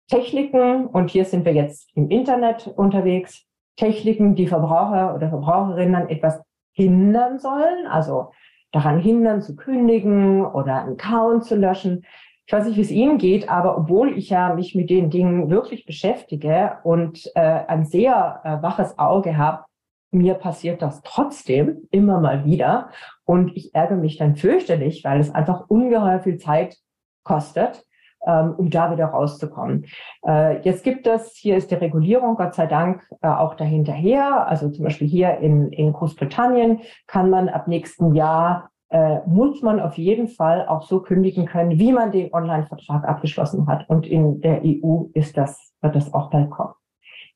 [0.07, 6.41] Techniken, und hier sind wir jetzt im Internet unterwegs, Techniken, die Verbraucher oder Verbraucherinnen etwas
[6.71, 8.31] hindern sollen, also
[8.71, 12.05] daran hindern zu kündigen oder einen Account zu löschen.
[12.49, 15.51] Ich weiß nicht, wie es Ihnen geht, aber obwohl ich ja mich mit den Dingen
[15.51, 19.65] wirklich beschäftige und äh, ein sehr äh, waches Auge habe,
[20.09, 22.89] mir passiert das trotzdem immer mal wieder.
[23.23, 26.75] Und ich ärgere mich dann fürchterlich, weil es einfach ungeheuer viel Zeit
[27.23, 27.85] kostet,
[28.25, 29.85] ähm, um da wieder rauszukommen.
[30.25, 34.47] Äh, jetzt gibt es, hier ist die Regulierung Gott sei Dank äh, auch dahinterher.
[34.47, 39.79] Also zum Beispiel hier in, in Großbritannien kann man ab nächsten Jahr äh, muss man
[39.79, 43.87] auf jeden Fall auch so kündigen können, wie man den Online-Vertrag abgeschlossen hat.
[43.89, 46.73] Und in der EU ist das, wird das auch bald kommen.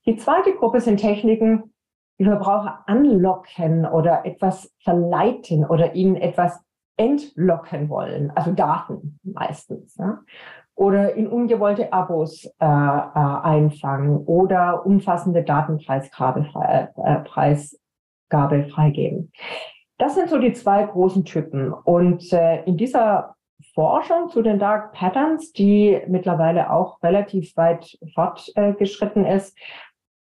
[0.05, 1.73] Die zweite Gruppe sind Techniken,
[2.19, 6.59] die Verbraucher anlocken oder etwas verleiten oder ihnen etwas
[6.97, 9.95] entlocken wollen, also Daten meistens.
[9.97, 10.19] Ja?
[10.75, 19.31] Oder in ungewollte Abos äh, äh, einfangen oder umfassende Datenpreisgabe äh, Preisgabe freigeben.
[20.03, 21.71] Das sind so die zwei großen Typen.
[21.71, 23.35] Und äh, in dieser
[23.73, 29.57] Forschung zu den Dark Patterns, die mittlerweile auch relativ weit fortgeschritten äh, ist,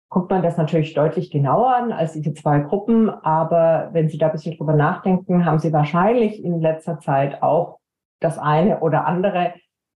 [0.08, 3.10] guckt man das natürlich deutlich genauer an als diese zwei Gruppen.
[3.10, 7.80] Aber wenn Sie da ein bisschen drüber nachdenken, haben Sie wahrscheinlich in letzter Zeit auch
[8.20, 9.56] das eine oder andere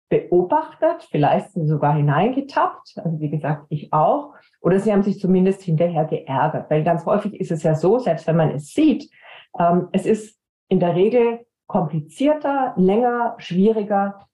[0.09, 1.07] beobachtet.
[1.11, 2.97] Vielleicht sind Sie sogar hineingetappt.
[3.03, 4.33] Also wie gesagt, ich auch.
[4.61, 6.71] Oder Sie haben sich zumindest hinterher geärgert.
[6.71, 9.11] Weil ganz häufig ist es ja so, selbst wenn man es sieht,
[9.59, 10.39] ähm, es ist
[10.69, 14.27] in der Regel komplizierter, länger, schwieriger,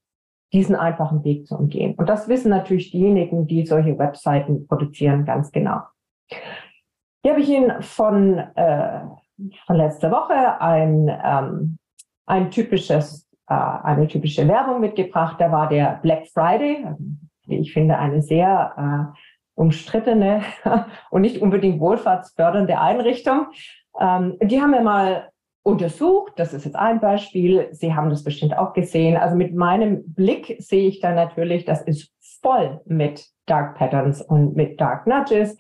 [0.53, 1.95] diesen einfachen Weg zu umgehen.
[1.95, 5.81] Und das wissen natürlich diejenigen, die solche Webseiten produzieren, ganz genau.
[7.23, 9.01] Hier habe ich Ihnen von, äh,
[9.65, 11.77] von letzter Woche ein, ähm,
[12.25, 15.38] ein typisches, äh, eine typische Werbung mitgebracht.
[15.39, 16.86] Da war der Black Friday,
[17.45, 19.19] wie ich finde, eine sehr äh,
[19.55, 20.41] umstrittene
[21.12, 23.47] und nicht unbedingt wohlfahrtsfördernde Einrichtung.
[23.99, 25.30] Ähm, die haben wir mal
[25.63, 26.34] untersucht.
[26.38, 27.69] Das ist jetzt ein Beispiel.
[27.71, 29.17] Sie haben das bestimmt auch gesehen.
[29.17, 34.56] Also mit meinem Blick sehe ich dann natürlich, das ist voll mit Dark Patterns und
[34.56, 35.58] mit Dark Nudges.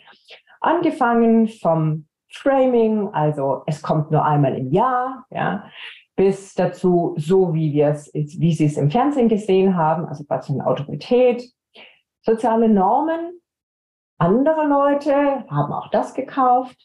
[0.59, 5.65] Angefangen vom Framing, also es kommt nur einmal im Jahr, ja,
[6.15, 10.53] bis dazu, so wie wir es, wie Sie es im Fernsehen gesehen haben, also quasi
[10.53, 11.43] eine Autorität,
[12.21, 13.41] soziale Normen.
[14.17, 15.13] Andere Leute
[15.49, 16.77] haben auch das gekauft.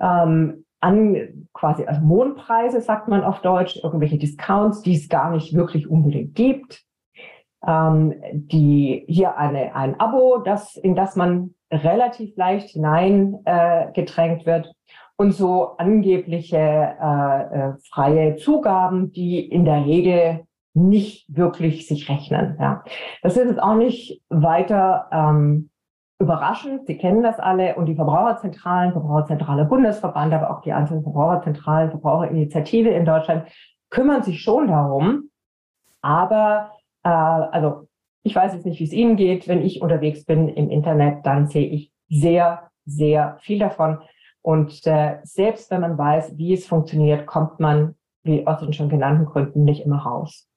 [0.00, 5.54] Ähm, an quasi also Mondpreise, sagt man auf Deutsch, irgendwelche Discounts, die es gar nicht
[5.54, 6.84] wirklich unbedingt gibt.
[7.66, 14.72] Ähm, die hier eine, ein Abo, das, in das man relativ leicht hineingedrängt äh, wird
[15.16, 22.56] und so angebliche äh, äh, freie Zugaben, die in der Regel nicht wirklich sich rechnen.
[22.60, 22.84] Ja.
[23.22, 25.70] Das ist jetzt auch nicht weiter ähm,
[26.18, 26.86] überraschend.
[26.86, 32.90] Sie kennen das alle und die Verbraucherzentralen, Verbraucherzentrale Bundesverband, aber auch die einzelnen Verbraucherzentralen, Verbraucherinitiative
[32.90, 33.48] in Deutschland
[33.90, 35.30] kümmern sich schon darum.
[36.02, 36.72] Aber
[37.04, 37.88] äh, also
[38.22, 39.48] ich weiß jetzt nicht, wie es Ihnen geht.
[39.48, 43.98] Wenn ich unterwegs bin im Internet, dann sehe ich sehr, sehr viel davon.
[44.42, 48.88] Und äh, selbst wenn man weiß, wie es funktioniert, kommt man, wie aus den schon
[48.88, 50.48] genannten Gründen, nicht immer raus.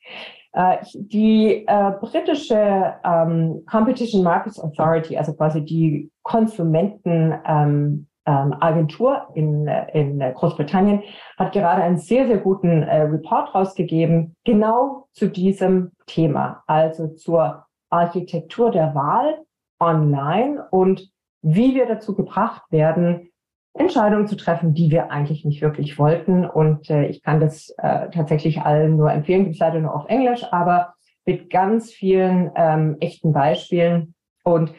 [0.53, 9.67] Äh, die äh, britische ähm, Competition Markets Authority, also quasi die Konsumentenagentur ähm, ähm, in,
[9.93, 11.03] in Großbritannien,
[11.37, 17.65] hat gerade einen sehr, sehr guten äh, Report rausgegeben, genau zu diesem Thema, also zur
[17.89, 19.39] Architektur der Wahl
[19.79, 21.09] online und
[21.41, 23.30] wie wir dazu gebracht werden,
[23.73, 26.45] Entscheidungen zu treffen, die wir eigentlich nicht wirklich wollten.
[26.45, 30.09] Und äh, ich kann das äh, tatsächlich allen nur empfehlen, gibt es leider nur auf
[30.09, 30.93] Englisch, aber
[31.25, 34.73] mit ganz vielen ähm, echten Beispielen und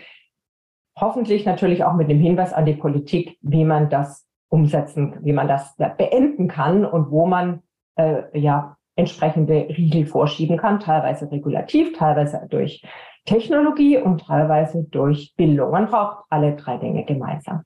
[0.98, 5.48] hoffentlich natürlich auch mit dem Hinweis an die Politik, wie man das umsetzen, wie man
[5.48, 7.62] das beenden kann und wo man
[7.96, 12.84] äh, ja entsprechende Riegel vorschieben kann, teilweise regulativ, teilweise durch
[13.24, 15.70] Technologie und teilweise durch Bildung.
[15.70, 17.62] Man braucht alle drei Dinge gemeinsam.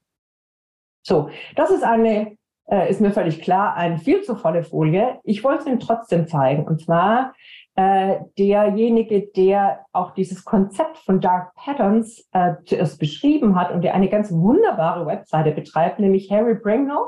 [1.07, 2.37] So, das ist eine,
[2.69, 5.21] äh, ist mir völlig klar, eine viel zu volle Folie.
[5.23, 6.67] Ich wollte es Ihnen trotzdem zeigen.
[6.67, 7.33] Und zwar
[7.77, 13.95] äh, derjenige, der auch dieses Konzept von Dark Patterns äh, zuerst beschrieben hat und der
[13.95, 17.07] eine ganz wunderbare Webseite betreibt, nämlich Harry Bringnall.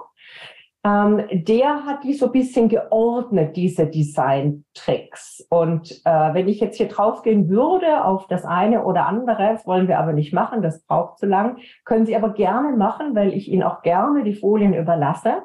[0.85, 5.47] Ähm, der hat die so ein bisschen geordnet, diese Design-Tricks.
[5.51, 9.89] Und äh, wenn ich jetzt hier draufgehen würde auf das eine oder andere, das wollen
[9.89, 13.49] wir aber nicht machen, das braucht zu lang, können Sie aber gerne machen, weil ich
[13.49, 15.43] Ihnen auch gerne die Folien überlasse.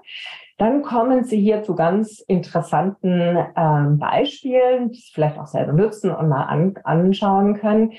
[0.59, 6.11] Dann kommen Sie hier zu ganz interessanten ähm, Beispielen, die Sie vielleicht auch selber nutzen
[6.11, 7.93] und mal an, anschauen können.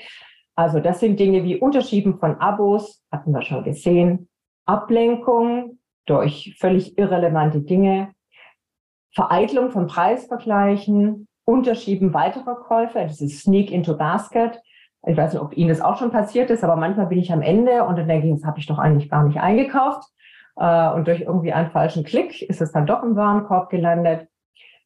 [0.55, 4.29] Also das sind Dinge wie Unterschieben von Abos, hatten wir schon gesehen,
[4.65, 5.74] Ablenkung,
[6.05, 8.13] durch völlig irrelevante Dinge,
[9.13, 14.59] Vereitlung von Preisvergleichen, Unterschieben weiterer Käufer, dieses Sneak into Basket.
[15.07, 17.43] Ich weiß nicht, ob Ihnen das auch schon passiert ist, aber manchmal bin ich am
[17.43, 20.09] Ende und dann denke ich, das habe ich doch eigentlich gar nicht eingekauft.
[20.57, 24.27] Äh, und durch irgendwie einen falschen Klick ist es dann doch im Warenkorb gelandet.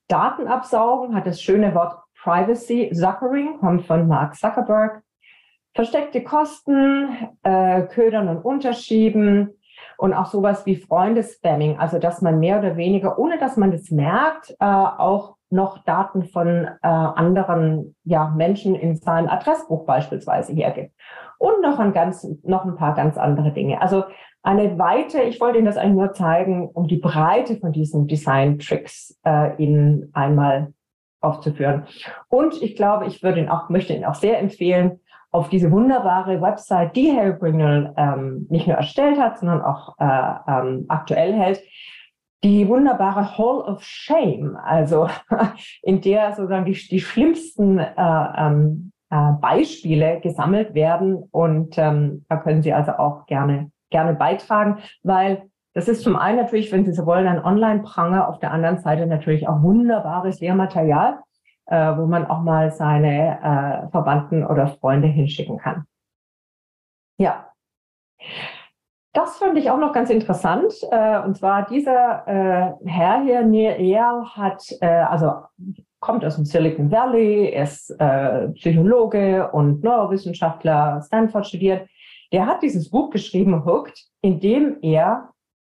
[0.10, 5.02] Datenabsaugen hat das schöne Wort Privacy Zuckering, kommt von Mark Zuckerberg.
[5.74, 9.54] Versteckte Kosten, äh, Ködern und Unterschieben,
[10.00, 13.92] und auch sowas wie Freundespamming, also dass man mehr oder weniger, ohne dass man das
[13.92, 20.94] merkt, äh, auch noch Daten von äh, anderen ja, Menschen in seinem Adressbuch beispielsweise hergibt.
[21.38, 23.82] Und noch ein, ganz, noch ein paar ganz andere Dinge.
[23.82, 24.06] Also
[24.42, 29.20] eine weite, ich wollte Ihnen das eigentlich nur zeigen, um die Breite von diesen Design-Tricks
[29.26, 30.74] äh, Ihnen einmal
[31.20, 31.88] aufzuführen.
[32.30, 36.42] Und ich glaube, ich würde ihn auch, möchte Ihnen auch sehr empfehlen, auf diese wunderbare
[36.42, 40.06] Website, die Harry Bringle ähm, nicht nur erstellt hat, sondern auch äh,
[40.48, 41.62] ähm, aktuell hält.
[42.44, 45.10] die wunderbare Hall of Shame, also
[45.84, 51.18] in der sozusagen die, die schlimmsten äh, ähm, äh, Beispiele gesammelt werden.
[51.32, 56.38] Und ähm, da können Sie also auch gerne, gerne beitragen, weil das ist zum einen
[56.38, 61.20] natürlich, wenn Sie so wollen, ein Online-Pranger, auf der anderen Seite natürlich auch wunderbares Lehrmaterial,
[61.70, 65.86] äh, wo man auch mal seine äh, Verwandten oder Freunde hinschicken kann.
[67.18, 67.46] Ja.
[69.14, 70.74] Das fand ich auch noch ganz interessant.
[70.92, 75.34] Äh, und zwar dieser äh, Herr hier, Neil hat, äh, also
[76.00, 81.90] kommt aus dem Silicon Valley, ist äh, Psychologe und Neurowissenschaftler, Stanford studiert.
[82.32, 85.30] Der hat dieses Buch geschrieben, Hooked, in dem er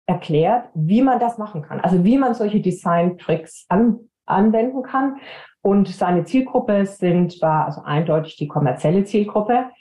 [0.06, 1.80] erklärt, wie man das machen kann.
[1.80, 5.18] Also wie man solche Design-Tricks an, anwenden kann.
[5.64, 9.72] Und seine Zielgruppe sind, war also eindeutig die kommerzielle Zielgruppe.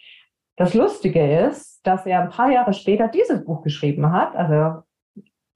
[0.57, 4.85] Das Lustige ist, dass er ein paar Jahre später dieses Buch geschrieben hat, also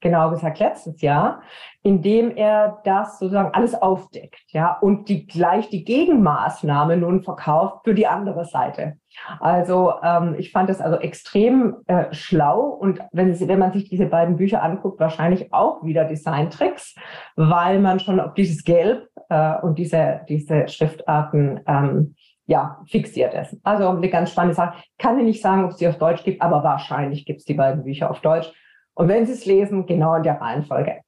[0.00, 1.42] genau gesagt letztes Jahr,
[1.82, 7.84] in dem er das sozusagen alles aufdeckt, ja, und die gleich die Gegenmaßnahme nun verkauft
[7.84, 8.94] für die andere Seite.
[9.40, 14.06] Also ähm, ich fand das also extrem äh, schlau und wenn, wenn man sich diese
[14.06, 16.94] beiden Bücher anguckt, wahrscheinlich auch wieder Designtricks,
[17.36, 22.14] weil man schon auf dieses Gelb äh, und diese, diese Schriftarten ähm,
[22.46, 23.58] ja, fixiert ist.
[23.64, 24.76] Also eine ganz spannende Sache.
[24.98, 27.54] Kann ich nicht sagen, ob es die auf Deutsch gibt, aber wahrscheinlich gibt es die
[27.54, 28.52] beiden Bücher auf Deutsch.
[28.96, 31.02] Und wenn Sie es lesen, genau in der Reihenfolge.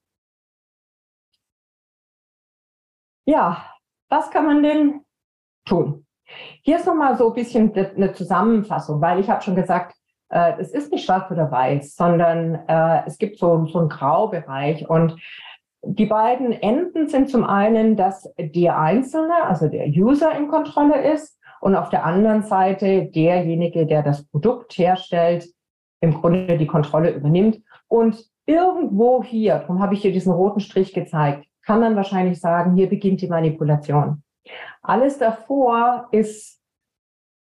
[3.25, 3.65] Ja,
[4.09, 5.01] was kann man denn
[5.65, 6.07] tun?
[6.63, 9.97] Hier ist nochmal so ein bisschen eine Zusammenfassung, weil ich habe schon gesagt,
[10.29, 14.89] äh, es ist nicht schwarz oder weiß, sondern äh, es gibt so, so einen Graubereich.
[14.89, 15.17] Und
[15.83, 21.39] die beiden Enden sind zum einen, dass der Einzelne, also der User in Kontrolle ist
[21.63, 25.47] und auf der anderen Seite derjenige, der das Produkt herstellt,
[26.01, 27.61] im Grunde die Kontrolle übernimmt.
[27.89, 32.75] Und irgendwo hier, darum habe ich hier diesen roten Strich gezeigt, kann man wahrscheinlich sagen,
[32.77, 34.23] hier beginnt die Manipulation.
[34.83, 36.63] Alles davor ist,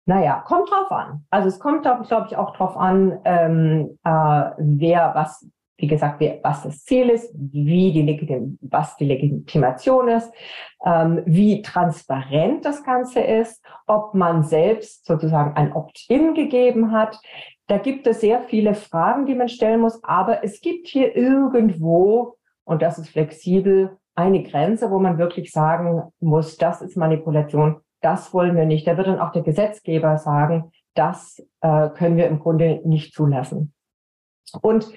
[0.05, 1.25] naja, kommt drauf an.
[1.29, 4.09] Also es kommt, glaube ich, auch drauf an, ähm, äh,
[4.57, 5.47] wer was,
[5.81, 10.31] wie gesagt, was das Ziel ist, wie die was die Legitimation ist,
[10.85, 17.19] ähm, wie transparent das Ganze ist, ob man selbst sozusagen ein Opt-in gegeben hat.
[17.65, 22.37] Da gibt es sehr viele Fragen, die man stellen muss, aber es gibt hier irgendwo,
[22.63, 28.33] und das ist flexibel, eine Grenze, wo man wirklich sagen muss, das ist Manipulation, das
[28.33, 28.85] wollen wir nicht.
[28.85, 33.73] Da wird dann auch der Gesetzgeber sagen, das äh, können wir im Grunde nicht zulassen.
[34.61, 34.91] Und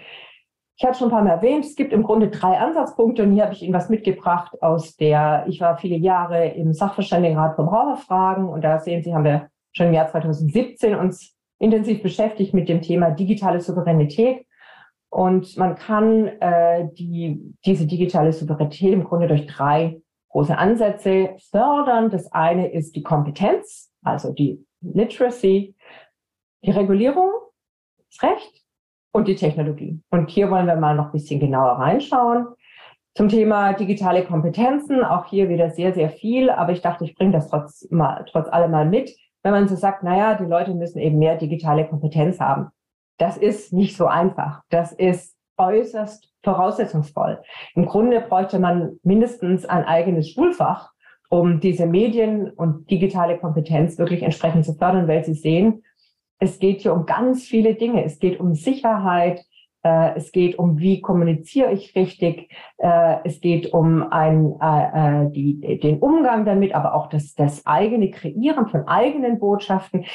[0.77, 3.45] ich hatte schon ein paar Mal erwähnt, es gibt im Grunde drei Ansatzpunkte und hier
[3.45, 8.49] habe ich Ihnen was mitgebracht aus der, ich war viele Jahre im Sachverständigenrat für Braucherfragen
[8.49, 12.83] und da sehen Sie, haben wir schon im Jahr 2017 uns intensiv beschäftigt mit dem
[12.83, 14.47] Thema digitale Souveränität.
[15.11, 22.11] Und man kann äh, die, diese digitale Souveränität im Grunde durch drei große Ansätze fördern.
[22.11, 25.77] Das eine ist die Kompetenz, also die Literacy,
[26.65, 27.31] die Regulierung,
[28.11, 28.64] das Recht
[29.15, 30.01] und die Technologie.
[30.11, 32.49] Und hier wollen wir mal noch ein bisschen genauer reinschauen.
[33.15, 37.31] Zum Thema digitale Kompetenzen, auch hier wieder sehr, sehr viel, aber ich dachte, ich bringe
[37.31, 39.17] das trotz, mal, trotz allem mal mit.
[39.45, 42.71] Wenn man so sagt, naja, die Leute müssen eben mehr digitale Kompetenz haben.
[43.17, 44.63] Das ist nicht so einfach.
[44.69, 47.41] Das ist äußerst voraussetzungsvoll.
[47.77, 50.91] Im Grunde bräuchte man mindestens ein eigenes Schulfach,
[51.31, 55.85] um diese Medien und digitale Kompetenz wirklich entsprechend zu fördern, weil Sie sehen,
[56.39, 58.05] es geht hier um ganz viele Dinge.
[58.05, 59.45] Es geht um Sicherheit,
[59.85, 65.79] äh, es geht um, wie kommuniziere ich richtig, äh, es geht um ein, äh, die,
[65.81, 70.07] den Umgang damit, aber auch das, das eigene Kreieren von eigenen Botschaften.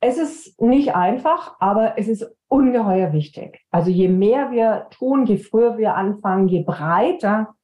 [0.00, 3.60] Es ist nicht einfach, aber es ist ungeheuer wichtig.
[3.70, 7.54] Also je mehr wir tun, je früher wir anfangen, je breiter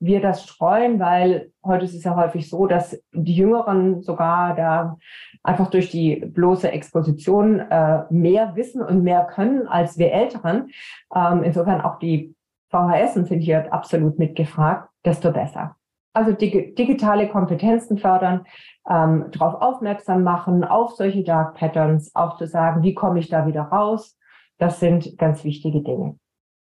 [0.00, 4.96] wir das streuen, weil heute ist es ja häufig so, dass die Jüngeren sogar da
[5.42, 10.70] einfach durch die bloße Exposition äh, mehr wissen und mehr können als wir Älteren.
[11.14, 12.34] Ähm, insofern auch die
[12.70, 15.76] VHS sind hier absolut mitgefragt, desto besser.
[16.12, 18.44] Also dig digitale Kompetenzen fördern,
[18.88, 23.46] ähm, darauf aufmerksam machen, auf solche Dark Patterns, auch zu sagen, wie komme ich da
[23.46, 24.16] wieder raus.
[24.58, 26.18] Das sind ganz wichtige Dinge.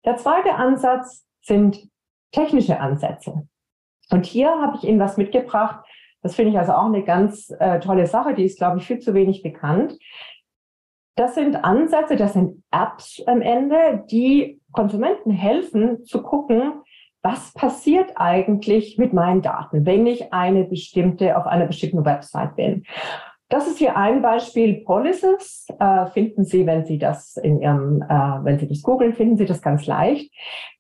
[0.05, 1.89] Der zweite Ansatz sind
[2.33, 3.47] technische Ansätze.
[4.11, 5.85] Und hier habe ich Ihnen was mitgebracht.
[6.23, 8.35] Das finde ich also auch eine ganz äh, tolle Sache.
[8.35, 9.99] Die ist, glaube ich, viel zu wenig bekannt.
[11.17, 16.73] Das sind Ansätze, das sind Apps am Ende, die Konsumenten helfen zu gucken,
[17.23, 22.85] was passiert eigentlich mit meinen Daten, wenn ich eine bestimmte, auf einer bestimmten Website bin.
[23.51, 25.67] Das ist hier ein Beispiel Policies.
[25.79, 29.45] Äh, finden Sie, wenn Sie das in Ihrem, äh, wenn Sie das googeln, finden Sie
[29.45, 30.33] das ganz leicht.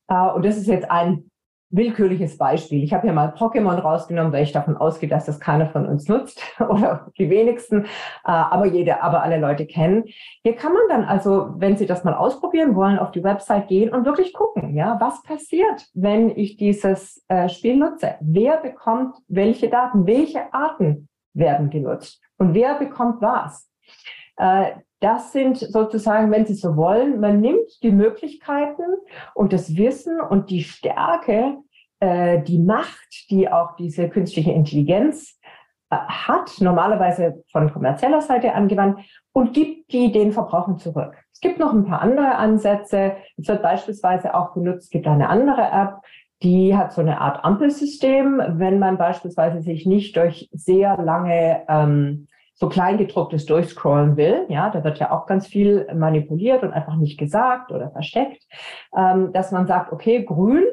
[0.09, 1.30] Äh, und das ist jetzt ein
[1.71, 2.83] willkürliches Beispiel.
[2.83, 6.09] Ich habe hier mal Pokémon rausgenommen, weil ich davon ausgehe, dass das keiner von uns
[6.09, 7.87] nutzt oder die wenigsten, äh,
[8.25, 10.05] aber jede, aber alle Leute kennen.
[10.43, 13.91] Hier kann man dann also, wenn Sie das mal ausprobieren wollen, auf die Website gehen
[13.91, 18.17] und wirklich gucken, ja, was passiert, wenn ich dieses äh, Spiel nutze?
[18.21, 20.07] Wer bekommt welche Daten?
[20.07, 22.21] Welche Arten werden genutzt?
[22.39, 23.71] Und wer bekommt was?
[24.41, 28.83] Äh, das sind sozusagen, wenn Sie so wollen, man nimmt die Möglichkeiten
[29.35, 31.59] und das Wissen und die Stärke,
[32.01, 35.39] äh, die Macht, die auch diese künstliche Intelligenz
[35.91, 39.01] äh, hat, normalerweise von kommerzieller Seite angewandt,
[39.33, 41.15] und gibt die den Verbrauchern zurück.
[41.33, 43.17] Es gibt noch ein paar andere Ansätze.
[43.39, 46.01] Es wird beispielsweise auch benutzt, es gibt eine andere App,
[46.43, 52.27] die hat so eine Art Ampelsystem, wenn man beispielsweise sich nicht durch sehr lange ähm,
[52.61, 57.19] so kleingedrucktes durchscrollen will, ja, da wird ja auch ganz viel manipuliert und einfach nicht
[57.19, 58.47] gesagt oder versteckt,
[58.95, 60.65] ähm, dass man sagt, okay, grün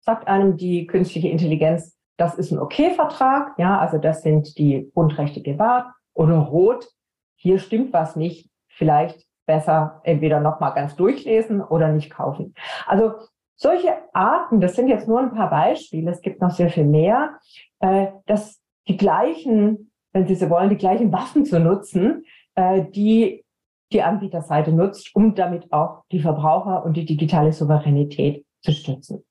[0.00, 5.40] sagt einem die künstliche Intelligenz, das ist ein Okay-Vertrag, ja, also das sind die Grundrechte
[5.40, 6.88] gewahrt, oder rot,
[7.36, 12.54] hier stimmt was nicht, vielleicht besser entweder nochmal ganz durchlesen oder nicht kaufen.
[12.86, 13.12] Also
[13.54, 17.38] solche Arten, das sind jetzt nur ein paar Beispiele, es gibt noch sehr viel mehr,
[17.78, 23.44] äh, dass die gleichen wenn Sie so wollen, die gleichen Waffen zu nutzen, äh, die
[23.92, 29.24] die Anbieterseite nutzt, um damit auch die Verbraucher und die digitale Souveränität zu stützen.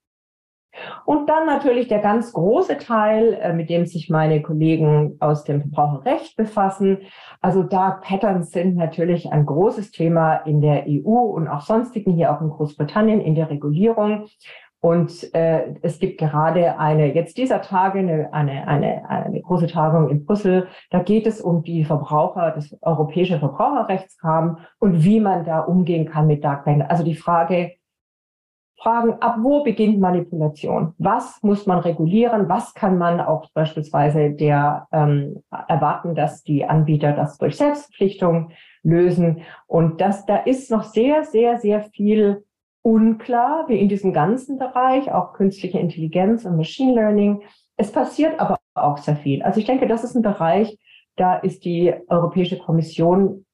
[1.05, 5.61] Und dann natürlich der ganz große Teil, äh, mit dem sich meine Kollegen aus dem
[5.61, 6.99] Verbraucherrecht befassen.
[7.41, 12.31] Also Dark Patterns sind natürlich ein großes Thema in der EU und auch sonstigen, hier
[12.31, 14.27] auch in Großbritannien in der Regulierung.
[14.79, 20.09] Und äh, es gibt gerade eine, jetzt dieser Tage, eine, eine, eine, eine große Tagung
[20.09, 20.67] in Brüssel.
[20.91, 26.27] Da geht es um die Verbraucher, das europäische Verbraucherrechtsrahmen und wie man da umgehen kann
[26.27, 26.85] mit Dark Bank.
[26.89, 27.73] Also die Frage,
[28.79, 30.93] Fragen, ab wo beginnt Manipulation?
[30.99, 32.47] Was muss man regulieren?
[32.47, 38.51] Was kann man auch beispielsweise der ähm, erwarten, dass die Anbieter das durch Selbstverpflichtung
[38.83, 39.41] lösen?
[39.65, 42.45] Und das, da ist noch sehr, sehr, sehr viel
[42.87, 47.43] unklar, wie in diesem ganzen Bereich, auch künstliche Intelligenz und Machine Learning.
[47.75, 49.43] Es passiert aber auch sehr viel.
[49.43, 50.79] Also ich denke, das ist ein Bereich,
[51.17, 53.45] da ist die Europäische Kommission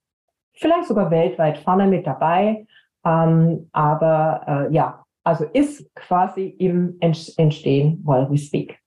[0.54, 2.68] vielleicht sogar weltweit vorne mit dabei.
[3.04, 8.80] Ähm, aber äh, ja, also ist quasi im Entstehen while we speak.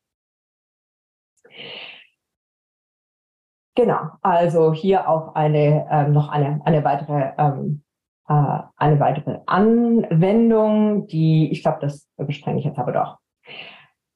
[3.74, 7.82] Genau, also hier auch eine, ähm, noch eine, eine weitere ähm,
[8.28, 13.18] äh, eine weitere Anwendung, die, ich glaube, das bespreche ich jetzt aber doch.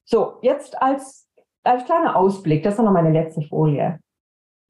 [0.05, 1.29] So, jetzt als,
[1.63, 4.01] als kleiner Ausblick, das ist noch meine letzte Folie.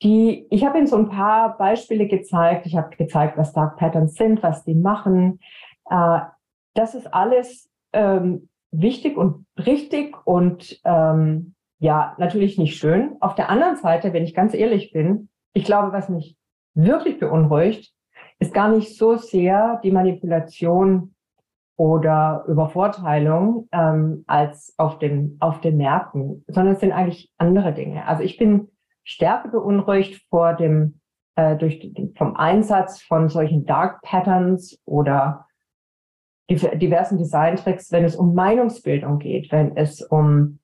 [0.02, 2.66] Die, ich habe Ihnen so ein paar Beispiele gezeigt.
[2.66, 5.40] Ich habe gezeigt, was Dark Patterns sind, was die machen.
[5.90, 6.20] Äh,
[6.74, 13.16] das ist alles ähm, wichtig und richtig und ähm, ja, natürlich nicht schön.
[13.20, 16.36] Auf der anderen Seite, wenn ich ganz ehrlich bin, ich glaube, was mich
[16.74, 17.92] wirklich beunruhigt,
[18.40, 21.14] ist gar nicht so sehr die Manipulation
[21.76, 28.06] oder Übervorteilung ähm, als auf den, auf den Märkten, sondern es sind eigentlich andere Dinge.
[28.06, 28.68] Also ich bin
[29.04, 31.00] stärker beunruhigt vor dem,
[31.36, 35.46] äh, durch vom Einsatz von solchen Dark Patterns oder
[36.50, 40.58] diversen Design-Tricks, wenn es um Meinungsbildung geht, wenn es um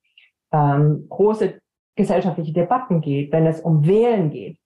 [0.51, 1.59] ähm, große
[1.95, 4.59] gesellschaftliche Debatten geht, wenn es um Wählen geht.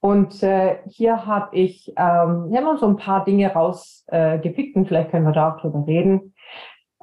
[0.00, 4.86] Und äh, hier habe ich ähm, hier mal so ein paar Dinge rausgepickt äh, und
[4.86, 6.34] vielleicht können wir da auch drüber reden.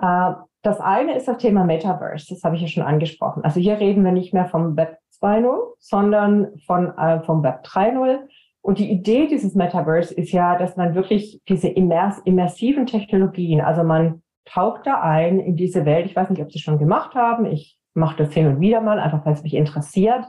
[0.01, 3.43] Äh, das eine ist das Thema Metaverse, das habe ich ja schon angesprochen.
[3.43, 8.19] Also hier reden wir nicht mehr vom Web 2.0, sondern von, äh, vom Web 3.0.
[8.61, 13.83] Und die Idee dieses Metaverse ist ja, dass man wirklich diese immers immersiven Technologien, also
[13.83, 16.05] man taucht da ein in diese Welt.
[16.05, 17.45] Ich weiß nicht, ob Sie schon gemacht haben.
[17.45, 20.25] Ich mache das hin und wieder mal, einfach weil es mich interessiert.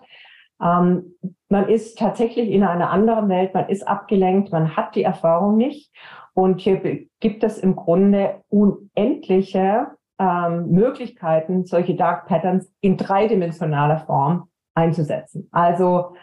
[0.64, 1.14] Ähm,
[1.48, 5.92] man ist tatsächlich in einer anderen Welt, man ist abgelenkt, man hat die Erfahrung nicht.
[6.32, 9.88] Und hier gibt es im Grunde unendliche
[10.18, 15.48] ähm, Möglichkeiten, solche Dark Patterns in dreidimensionaler Form einzusetzen.
[15.52, 16.16] Also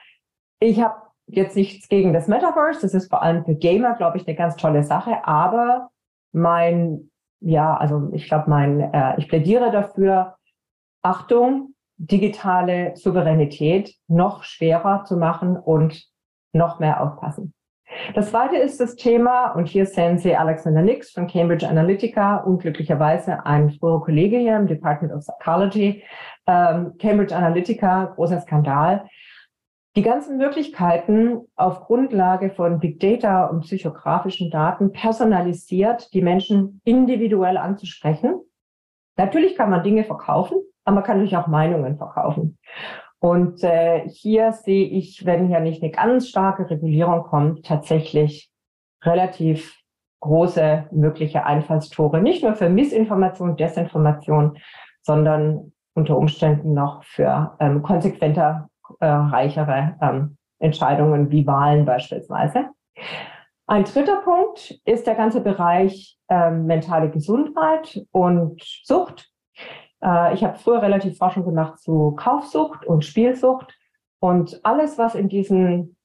[0.59, 0.95] ich habe
[1.27, 4.57] jetzt nichts gegen das Metaverse, das ist vor allem für Gamer, glaube ich, eine ganz
[4.57, 5.89] tolle Sache, aber
[6.33, 10.35] mein, ja, also ich glaube, mein, äh, ich plädiere dafür,
[11.01, 11.70] Achtung,
[12.05, 16.05] digitale Souveränität noch schwerer zu machen und
[16.53, 17.53] noch mehr aufpassen.
[18.15, 23.45] Das zweite ist das Thema, und hier sehen Sie Alexander Nix von Cambridge Analytica, unglücklicherweise
[23.45, 26.03] ein früherer Kollege hier im Department of Psychology.
[26.47, 29.05] Ähm, Cambridge Analytica, großer Skandal.
[29.97, 37.57] Die ganzen Möglichkeiten auf Grundlage von Big Data und psychografischen Daten personalisiert die Menschen individuell
[37.57, 38.39] anzusprechen
[39.17, 42.57] Natürlich kann man Dinge verkaufen, aber man kann natürlich auch Meinungen verkaufen.
[43.19, 48.51] Und äh, hier sehe ich, wenn hier nicht eine ganz starke Regulierung kommt, tatsächlich
[49.03, 49.77] relativ
[50.21, 54.57] große mögliche Einfallstore, nicht nur für Missinformation, Desinformation,
[55.01, 58.69] sondern unter Umständen noch für ähm, konsequenter
[58.99, 62.69] äh, reichere ähm, Entscheidungen wie Wahlen beispielsweise.
[63.67, 69.30] Ein dritter Punkt ist der ganze Bereich ähm, mentale Gesundheit und Sucht.
[70.03, 73.73] Äh, ich habe früher relativ Forschung gemacht zu Kaufsucht und Spielsucht
[74.19, 75.95] und alles, was in diesen,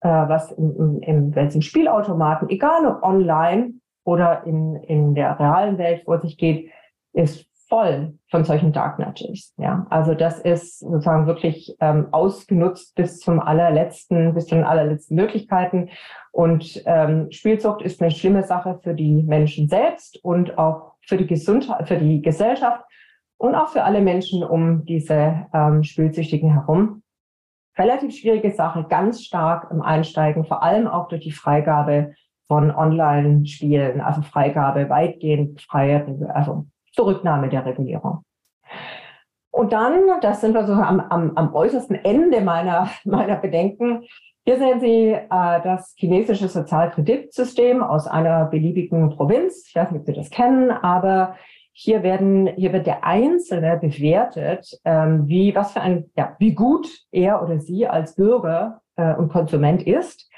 [0.00, 3.74] äh, was im, im, im Spielautomaten, egal ob online
[4.04, 6.70] oder in, in der realen Welt vor sich geht,
[7.12, 9.54] ist voll von solchen Dark Nudges.
[9.56, 15.16] Ja, also das ist sozusagen wirklich ähm, ausgenutzt bis zum allerletzten, bis zu den allerletzten
[15.16, 15.88] Möglichkeiten.
[16.30, 21.26] Und ähm, Spielsucht ist eine schlimme Sache für die Menschen selbst und auch für die
[21.26, 22.84] Gesundheit, für die Gesellschaft
[23.38, 27.02] und auch für alle Menschen um diese ähm, Spielsüchtigen herum.
[27.76, 32.14] Relativ schwierige Sache, ganz stark im Einsteigen, vor allem auch durch die Freigabe
[32.46, 38.22] von Online-Spielen, also Freigabe weitgehend freie, also Zurücknahme der Regulierung.
[39.50, 44.04] Und dann, das sind wir so am, am, am äußersten Ende meiner, meiner Bedenken,
[44.46, 49.64] hier sehen Sie äh, das chinesische Sozialkreditsystem aus einer beliebigen Provinz.
[49.66, 51.36] Ich weiß nicht, ob Sie das kennen, aber
[51.76, 56.88] hier werden, hier wird der Einzelne bewertet, ähm, wie, was für ein, ja, wie gut
[57.10, 60.30] er oder sie als Bürger äh, und Konsument ist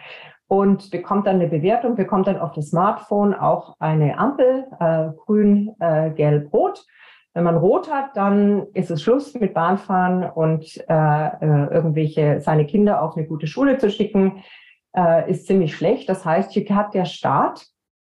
[0.49, 5.75] und bekommt dann eine Bewertung, bekommt dann auf das Smartphone auch eine Ampel, äh, grün,
[5.79, 6.83] äh, gelb, rot.
[7.35, 12.65] Wenn man rot hat, dann ist es Schluss mit Bahnfahren und äh, äh, irgendwelche seine
[12.65, 14.43] Kinder auf eine gute Schule zu schicken,
[14.97, 16.09] äh, ist ziemlich schlecht.
[16.09, 17.67] Das heißt, hier hat der Staat,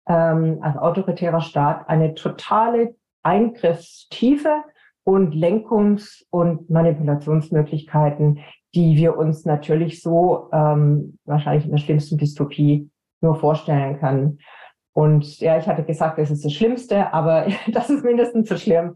[0.08, 2.97] ähm, also autoritärer Staat, eine totale
[3.28, 4.64] Eingriffstiefe
[5.04, 8.40] und Lenkungs- und Manipulationsmöglichkeiten,
[8.74, 12.90] die wir uns natürlich so ähm, wahrscheinlich in der schlimmsten Dystopie
[13.22, 14.40] nur vorstellen können.
[14.94, 18.94] Und ja, ich hatte gesagt, das ist das Schlimmste, aber das ist mindestens so schlimm.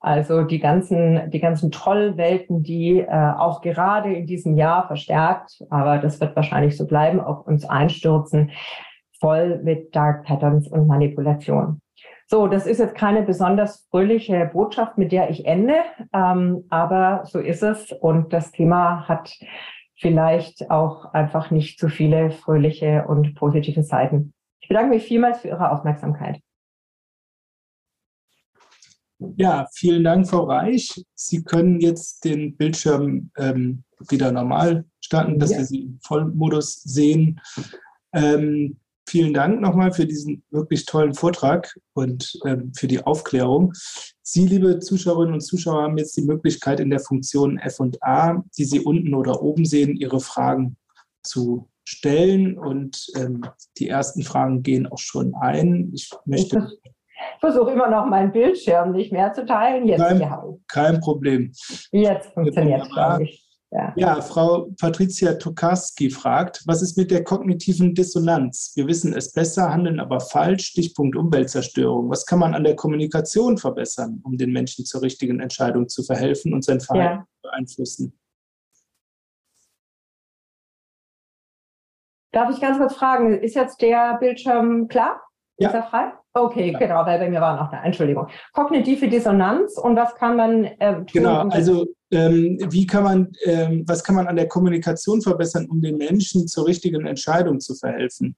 [0.00, 5.98] Also die ganzen, die ganzen Trollwelten, die äh, auch gerade in diesem Jahr verstärkt, aber
[5.98, 8.50] das wird wahrscheinlich so bleiben, auf uns einstürzen,
[9.20, 11.80] voll mit Dark Patterns und Manipulation.
[12.30, 15.76] So, das ist jetzt keine besonders fröhliche Botschaft, mit der ich ende,
[16.12, 17.90] ähm, aber so ist es.
[17.90, 19.32] Und das Thema hat
[19.96, 24.34] vielleicht auch einfach nicht so viele fröhliche und positive Seiten.
[24.60, 26.42] Ich bedanke mich vielmals für Ihre Aufmerksamkeit.
[29.36, 31.02] Ja, vielen Dank, Frau Reich.
[31.14, 35.58] Sie können jetzt den Bildschirm ähm, wieder normal starten, dass ja.
[35.58, 37.40] wir Sie im Vollmodus sehen.
[38.12, 38.78] Ähm,
[39.08, 43.72] vielen Dank nochmal für diesen wirklich tollen Vortrag und ähm, für die Aufklärung.
[44.22, 48.80] Sie, liebe Zuschauerinnen und Zuschauer, haben jetzt die Möglichkeit, in der Funktion F&A, die Sie
[48.80, 50.76] unten oder oben sehen, Ihre Fragen
[51.22, 52.58] zu stellen.
[52.58, 53.42] Und ähm,
[53.78, 55.90] die ersten Fragen gehen auch schon ein.
[55.94, 56.68] Ich möchte.
[57.34, 59.88] Ich versuche immer noch meinen Bildschirm nicht mehr zu teilen.
[59.88, 61.52] Jetzt kein, kein Problem.
[61.90, 63.47] Jetzt funktioniert es, glaube ich.
[63.70, 63.92] Ja.
[63.96, 64.20] ja.
[64.22, 68.72] Frau Patricia Tokarski fragt, was ist mit der kognitiven Dissonanz?
[68.74, 70.66] Wir wissen es besser, handeln aber falsch.
[70.66, 72.08] Stichpunkt Umweltzerstörung.
[72.08, 76.54] Was kann man an der Kommunikation verbessern, um den Menschen zur richtigen Entscheidung zu verhelfen
[76.54, 77.24] und sein Verhalten ja.
[77.24, 78.18] zu beeinflussen?
[82.32, 85.20] Darf ich ganz kurz fragen, ist jetzt der Bildschirm klar?
[85.58, 85.68] Ja.
[85.68, 86.12] Ist er frei?
[86.34, 86.78] Okay, ja.
[86.78, 88.28] genau, weil bei mir war noch eine Entschuldigung.
[88.52, 91.06] Kognitive Dissonanz und was kann man äh, tun?
[91.12, 95.80] Genau, also ähm, wie kann man, ähm, was kann man an der Kommunikation verbessern, um
[95.80, 98.36] den Menschen zur richtigen Entscheidung zu verhelfen?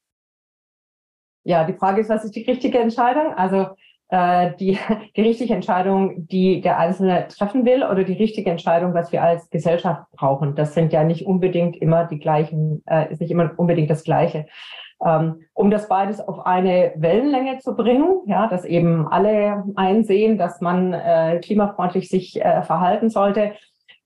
[1.44, 3.32] Ja, die Frage ist, was ist die richtige Entscheidung?
[3.34, 3.68] Also
[4.08, 4.78] äh, die,
[5.16, 9.48] die richtige Entscheidung, die der Einzelne treffen will oder die richtige Entscheidung, was wir als
[9.50, 10.54] Gesellschaft brauchen.
[10.54, 14.46] Das sind ja nicht unbedingt immer die gleichen, äh, ist nicht immer unbedingt das Gleiche.
[15.04, 20.60] Ähm, um das beides auf eine Wellenlänge zu bringen, ja, dass eben alle einsehen, dass
[20.60, 23.52] man äh, klimafreundlich sich äh, verhalten sollte,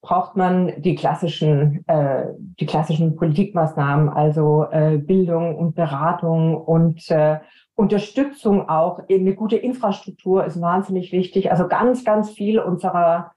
[0.05, 2.27] braucht man die klassischen, äh,
[2.61, 7.39] die klassischen Politikmaßnahmen, also äh, Bildung und Beratung und äh,
[7.75, 9.01] Unterstützung auch.
[9.11, 11.51] Eine gute Infrastruktur ist wahnsinnig wichtig.
[11.51, 13.33] Also ganz, ganz viel unserer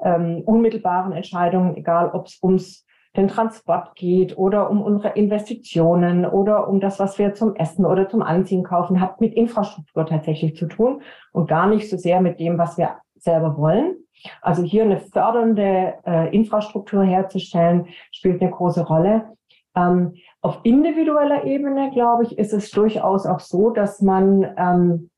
[0.00, 2.86] ähm, unmittelbaren Entscheidungen, egal ob es ums
[3.16, 8.08] den Transport geht oder um unsere Investitionen oder um das, was wir zum Essen oder
[8.08, 11.02] zum Anziehen kaufen, hat mit Infrastruktur tatsächlich zu tun
[11.32, 13.96] und gar nicht so sehr mit dem, was wir selber wollen.
[14.40, 19.36] Also hier eine fördernde äh, Infrastruktur herzustellen, spielt eine große Rolle.
[19.74, 25.10] Ähm, auf individueller Ebene, glaube ich, ist es durchaus auch so, dass man, ähm,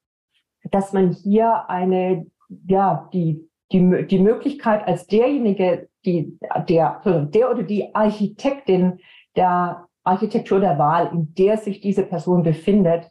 [0.71, 2.27] dass man hier eine
[2.67, 6.39] ja, die, die, die Möglichkeit als derjenige, die,
[6.69, 8.99] der, der oder die Architektin
[9.37, 13.11] der Architektur der Wahl, in der sich diese Person befindet,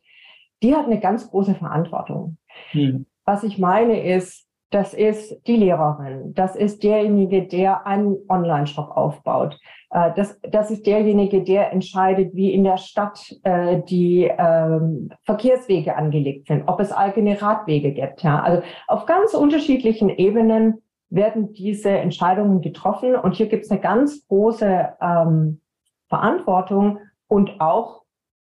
[0.61, 2.37] die hat eine ganz große Verantwortung.
[2.71, 3.05] Hm.
[3.25, 9.59] Was ich meine ist, das ist die Lehrerin, das ist derjenige, der einen Online-Shop aufbaut,
[9.93, 15.95] äh, das, das ist derjenige, der entscheidet, wie in der Stadt äh, die ähm, Verkehrswege
[15.95, 18.23] angelegt sind, ob es eigene Radwege gibt.
[18.23, 18.41] Ja.
[18.41, 20.81] Also auf ganz unterschiedlichen Ebenen
[21.13, 25.61] werden diese Entscheidungen getroffen und hier gibt es eine ganz große ähm,
[26.09, 28.01] Verantwortung und auch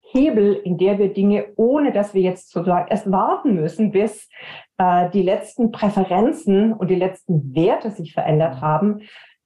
[0.02, 4.28] Hebel, in der wir Dinge, ohne dass wir jetzt sozusagen erst warten müssen, bis
[4.76, 9.02] äh, die letzten Präferenzen und die letzten Werte sich verändert haben,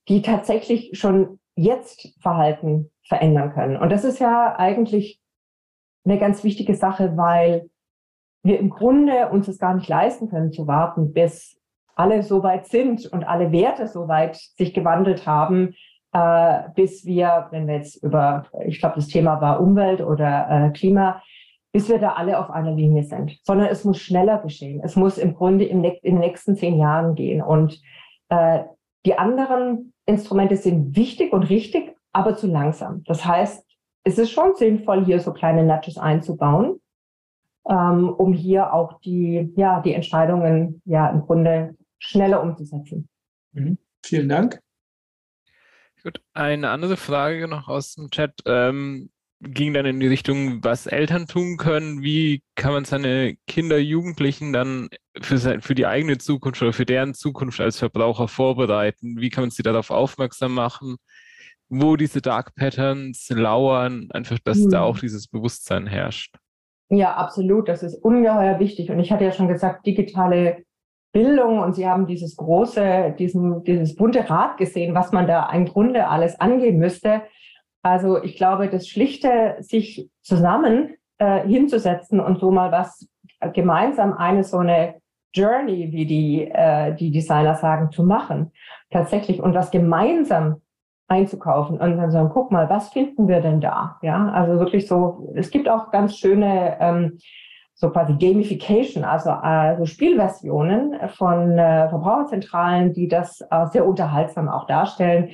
[0.09, 3.77] die tatsächlich schon jetzt Verhalten verändern können.
[3.77, 5.21] Und das ist ja eigentlich
[6.05, 7.71] eine ganz wichtige Sache, weil
[8.43, 11.61] wir im Grunde uns es gar nicht leisten können zu warten, bis
[11.97, 15.75] alle so weit sind und alle Werte so weit sich gewandelt haben,
[16.13, 20.71] äh, bis wir, wenn wir jetzt über, ich glaube, das Thema war Umwelt oder äh,
[20.71, 21.23] Klima,
[21.73, 24.81] bis wir da alle auf einer Linie sind, sondern es muss schneller geschehen.
[24.85, 27.43] Es muss im Grunde im, in den nächsten zehn Jahren gehen.
[27.43, 27.81] Und
[28.29, 28.61] äh,
[29.05, 33.03] die anderen Instrumente sind wichtig und richtig, aber zu langsam.
[33.07, 33.67] Das heißt,
[34.05, 36.81] es ist schon sinnvoll, hier so kleine Nudges einzubauen,
[37.69, 41.75] ähm, um hier auch die, ja, die Entscheidungen ja im Grunde
[42.07, 43.09] schneller umzusetzen.
[43.53, 43.79] Mhm.
[44.05, 44.61] Vielen Dank.
[46.03, 48.35] Gut, eine andere Frage noch aus dem Chat.
[48.45, 53.79] Ähm, ging dann in die Richtung, was Eltern tun können, wie kann man seine Kinder,
[53.79, 54.89] Jugendlichen dann
[55.21, 59.45] für, sein, für die eigene Zukunft oder für deren Zukunft als Verbraucher vorbereiten, wie kann
[59.45, 60.97] man sie darauf aufmerksam machen,
[61.69, 64.71] wo diese Dark Patterns lauern, einfach, dass hm.
[64.71, 66.37] da auch dieses Bewusstsein herrscht.
[66.89, 70.65] Ja, absolut, das ist ungeheuer wichtig und ich hatte ja schon gesagt, digitale
[71.15, 75.65] Bildung und Sie haben dieses große, diesen, dieses bunte Rad gesehen, was man da im
[75.65, 77.23] Grunde alles angehen müsste.
[77.83, 83.09] Also ich glaube, das Schlichte, sich zusammen äh, hinzusetzen und so mal was
[83.53, 84.97] gemeinsam eine so eine
[85.33, 88.51] Journey, wie die, äh, die Designer sagen, zu machen,
[88.91, 90.63] tatsächlich und was gemeinsam
[91.07, 93.99] einzukaufen und dann sagen, guck mal, was finden wir denn da?
[94.03, 97.19] Ja, also wirklich so, es gibt auch ganz schöne ähm,
[97.75, 104.67] so quasi Gamification, also äh, Spielversionen von äh, Verbraucherzentralen, die das äh, sehr unterhaltsam auch
[104.67, 105.31] darstellen,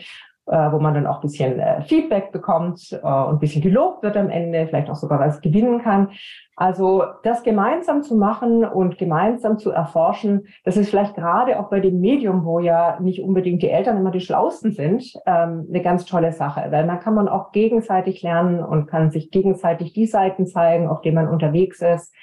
[0.72, 4.16] wo man dann auch ein bisschen äh, Feedback bekommt äh, und ein bisschen gelobt wird
[4.16, 6.10] am Ende, vielleicht auch sogar was gewinnen kann.
[6.56, 11.80] Also das gemeinsam zu machen und gemeinsam zu erforschen, das ist vielleicht gerade auch bei
[11.80, 16.04] dem Medium, wo ja nicht unbedingt die Eltern immer die Schlausten sind, ähm, eine ganz
[16.04, 20.46] tolle Sache, weil man kann man auch gegenseitig lernen und kann sich gegenseitig die Seiten
[20.46, 22.14] zeigen, auf denen man unterwegs ist.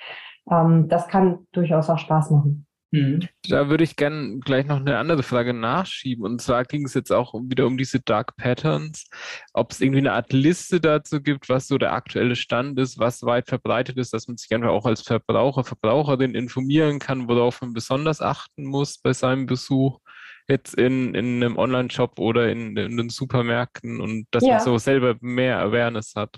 [0.51, 2.66] Ähm, das kann durchaus auch Spaß machen.
[2.91, 3.27] Mhm.
[3.49, 6.23] Da würde ich gerne gleich noch eine andere Frage nachschieben.
[6.23, 9.09] Und zwar ging es jetzt auch wieder um diese Dark Patterns.
[9.53, 13.23] Ob es irgendwie eine Art Liste dazu gibt, was so der aktuelle Stand ist, was
[13.23, 17.73] weit verbreitet ist, dass man sich einfach auch als Verbraucher, Verbraucherin informieren kann, worauf man
[17.73, 19.99] besonders achten muss bei seinem Besuch
[20.47, 24.55] jetzt in, in einem Online-Shop oder in, in, den Supermärkten und dass ja.
[24.55, 26.38] man so selber mehr Awareness hat.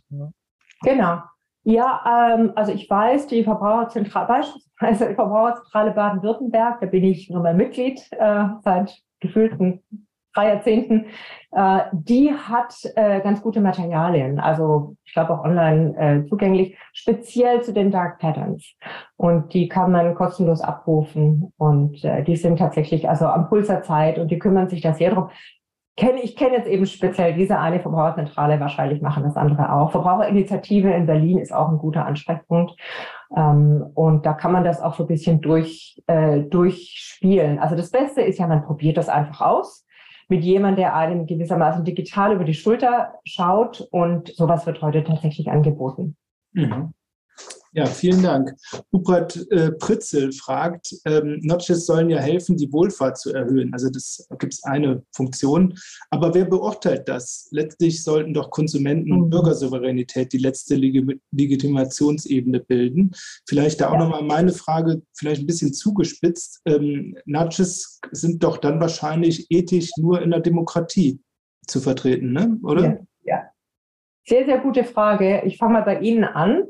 [0.81, 1.21] Genau.
[1.69, 7.43] Ja, ähm, also ich weiß, die Verbraucherzentrale, beispielsweise die Verbraucherzentrale Baden-Württemberg, da bin ich nun
[7.43, 9.83] mal Mitglied äh, seit gefühlten
[10.33, 11.05] drei Jahrzehnten,
[11.51, 17.61] äh, die hat äh, ganz gute Materialien, also ich glaube auch online äh, zugänglich, speziell
[17.61, 18.73] zu den Dark Patterns.
[19.15, 23.83] Und die kann man kostenlos abrufen und äh, die sind tatsächlich also am Puls der
[23.83, 25.29] Zeit und die kümmern sich da sehr drum
[25.99, 29.91] kenne, ich kenne jetzt eben speziell diese eine Verbraucherzentrale, wahrscheinlich machen das andere auch.
[29.91, 32.79] Verbraucherinitiative in Berlin ist auch ein guter Ansprechpunkt.
[33.35, 37.59] Ähm, und da kann man das auch so ein bisschen durch, äh, durchspielen.
[37.59, 39.85] Also das Beste ist ja, man probiert das einfach aus
[40.29, 43.81] mit jemandem, der einem gewissermaßen digital über die Schulter schaut.
[43.91, 46.15] Und sowas wird heute tatsächlich angeboten.
[46.53, 46.93] Mhm.
[47.71, 48.55] Ja, vielen Dank.
[48.91, 53.71] Rupert äh, Pritzel fragt, ähm, Notches sollen ja helfen, die Wohlfahrt zu erhöhen.
[53.73, 55.77] Also das gibt es eine Funktion.
[56.09, 57.47] Aber wer beurteilt das?
[57.51, 59.29] Letztlich sollten doch Konsumenten- und mhm.
[59.29, 60.99] Bürgersouveränität die letzte Leg
[61.31, 63.11] Legitimationsebene bilden.
[63.47, 63.99] Vielleicht da auch ja.
[63.99, 66.61] nochmal meine Frage, vielleicht ein bisschen zugespitzt.
[66.65, 71.21] Ähm, Nudges sind doch dann wahrscheinlich ethisch nur in der Demokratie
[71.67, 72.57] zu vertreten, ne?
[72.63, 72.83] oder?
[72.83, 73.43] Ja, ja.
[74.25, 75.43] Sehr, sehr gute Frage.
[75.45, 76.63] Ich fange mal bei Ihnen an.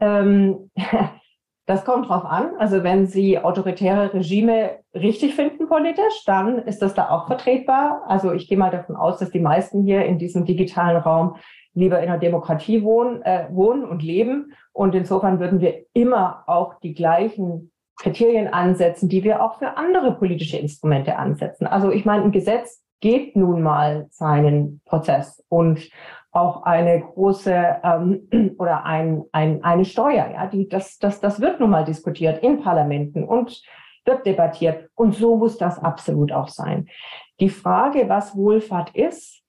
[0.00, 0.70] Ähm,
[1.66, 2.50] das kommt drauf an.
[2.58, 8.02] Also wenn Sie autoritäre Regime richtig finden politisch, dann ist das da auch vertretbar.
[8.06, 11.36] Also ich gehe mal davon aus, dass die meisten hier in diesem digitalen Raum
[11.74, 14.52] lieber in einer Demokratie wohnen, äh, wohnen und leben.
[14.72, 20.12] Und insofern würden wir immer auch die gleichen Kriterien ansetzen, die wir auch für andere
[20.16, 21.66] politische Instrumente ansetzen.
[21.66, 25.88] Also ich meine, ein Gesetz geht nun mal seinen Prozess und
[26.36, 31.60] auch eine große ähm, oder ein, ein, eine Steuer, ja, die, das, das, das wird
[31.60, 33.62] nun mal diskutiert in Parlamenten und
[34.04, 34.88] wird debattiert.
[34.94, 36.88] Und so muss das absolut auch sein.
[37.40, 39.42] Die Frage, was Wohlfahrt ist,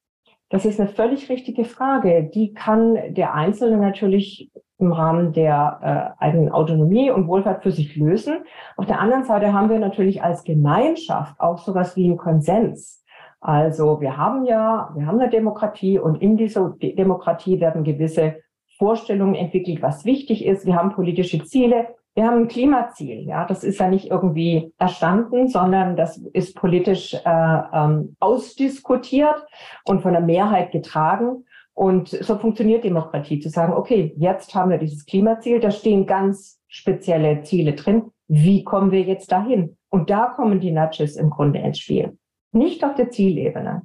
[0.50, 2.30] das ist eine völlig richtige Frage.
[2.34, 7.96] Die kann der Einzelne natürlich im Rahmen der äh, eigenen Autonomie und Wohlfahrt für sich
[7.96, 8.46] lösen.
[8.78, 12.97] Auf der anderen Seite haben wir natürlich als Gemeinschaft auch sowas wie einen Konsens.
[13.40, 18.38] Also wir haben ja, wir haben eine Demokratie und in dieser Demokratie werden gewisse
[18.78, 20.66] Vorstellungen entwickelt, was wichtig ist.
[20.66, 21.88] Wir haben politische Ziele.
[22.16, 23.28] Wir haben ein Klimaziel.
[23.28, 29.46] Ja, das ist ja nicht irgendwie erstanden, sondern das ist politisch äh, ähm, ausdiskutiert
[29.86, 31.46] und von der Mehrheit getragen.
[31.74, 36.60] Und so funktioniert Demokratie, zu sagen, okay, jetzt haben wir dieses Klimaziel, da stehen ganz
[36.68, 38.12] spezielle Ziele drin.
[38.28, 39.78] Wie kommen wir jetzt dahin?
[39.90, 42.18] Und da kommen die Nudges im Grunde ins Spiel.
[42.58, 43.84] Nicht auf der Zielebene.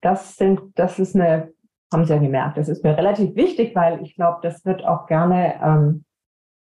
[0.00, 1.52] Das sind, das ist eine,
[1.92, 5.06] haben Sie ja gemerkt, das ist mir relativ wichtig, weil ich glaube, das wird auch
[5.06, 6.04] gerne ähm,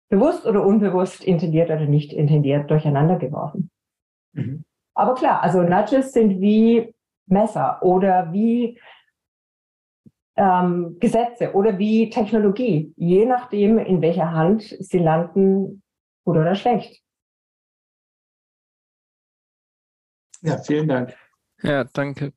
[0.08, 3.70] bewusst oder unbewusst intendiert oder nicht intendiert durcheinander geworfen.
[4.34, 4.64] Mhm.
[4.94, 6.94] Aber klar, also Nudges sind wie
[7.26, 8.78] Messer oder wie
[10.36, 15.82] ähm, Gesetze oder wie Technologie, je nachdem, in welcher Hand sie landen,
[16.24, 17.02] gut oder schlecht.
[20.42, 21.14] Ja, vielen Dank.
[21.62, 22.32] Ja, danke.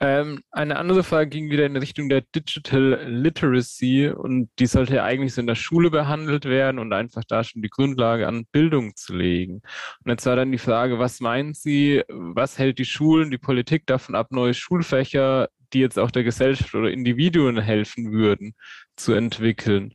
[0.00, 5.04] Ähm, eine andere Frage ging wieder in Richtung der Digital Literacy und die sollte ja
[5.04, 8.94] eigentlich so in der Schule behandelt werden und einfach da schon die Grundlage an Bildung
[8.94, 9.60] zu legen.
[10.04, 13.86] Und jetzt war dann die Frage, was meinen Sie, was hält die Schulen, die Politik
[13.86, 18.54] davon ab, neue Schulfächer, die jetzt auch der Gesellschaft oder Individuen helfen würden,
[18.94, 19.94] zu entwickeln?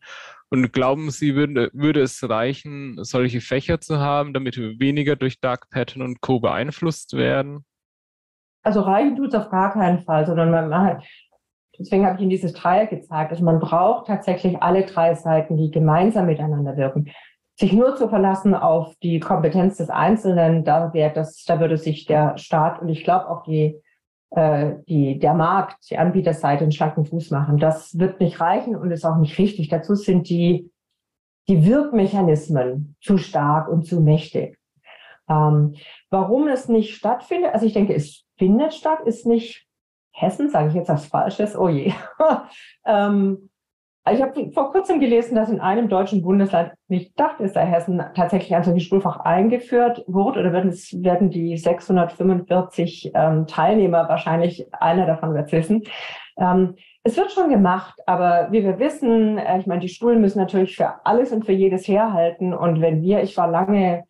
[0.53, 5.39] Und glauben Sie, würde, würde es reichen, solche Fächer zu haben, damit wir weniger durch
[5.39, 6.39] Dark Pattern und Co.
[6.39, 7.65] beeinflusst werden?
[8.61, 11.07] Also reichen tut es auf gar keinen Fall, sondern man macht,
[11.79, 15.71] deswegen habe ich Ihnen dieses Dreieck gezeigt, also man braucht tatsächlich alle drei Seiten, die
[15.71, 17.09] gemeinsam miteinander wirken.
[17.55, 22.05] Sich nur zu verlassen auf die Kompetenz des Einzelnen, da wäre das, da würde sich
[22.05, 23.81] der Staat und ich glaube auch die,
[24.35, 27.57] die, der Markt, die Anbieterseite einen schlanken Fuß machen.
[27.57, 29.69] Das wird nicht reichen und ist auch nicht richtig.
[29.69, 30.71] Dazu sind die,
[31.47, 34.57] die Wirkmechanismen zu stark und zu mächtig.
[35.29, 35.75] Ähm,
[36.09, 39.67] warum es nicht stattfindet, also ich denke, es findet statt, ist nicht
[40.11, 41.93] Hessen, sage ich jetzt was Falsches, oh je.
[42.85, 43.49] ähm,
[44.11, 48.03] ich habe vor kurzem gelesen, dass in einem deutschen Bundesland, ich dachte, es sei Hessen,
[48.15, 54.67] tatsächlich ein solches Schulfach eingeführt wurde oder werden, es, werden die 645 ähm, Teilnehmer, wahrscheinlich
[54.73, 55.83] einer davon wird wissen.
[56.37, 60.39] Ähm, es wird schon gemacht, aber wie wir wissen, äh, ich meine, die Schulen müssen
[60.39, 62.53] natürlich für alles und für jedes herhalten.
[62.53, 64.03] Und wenn wir, ich war lange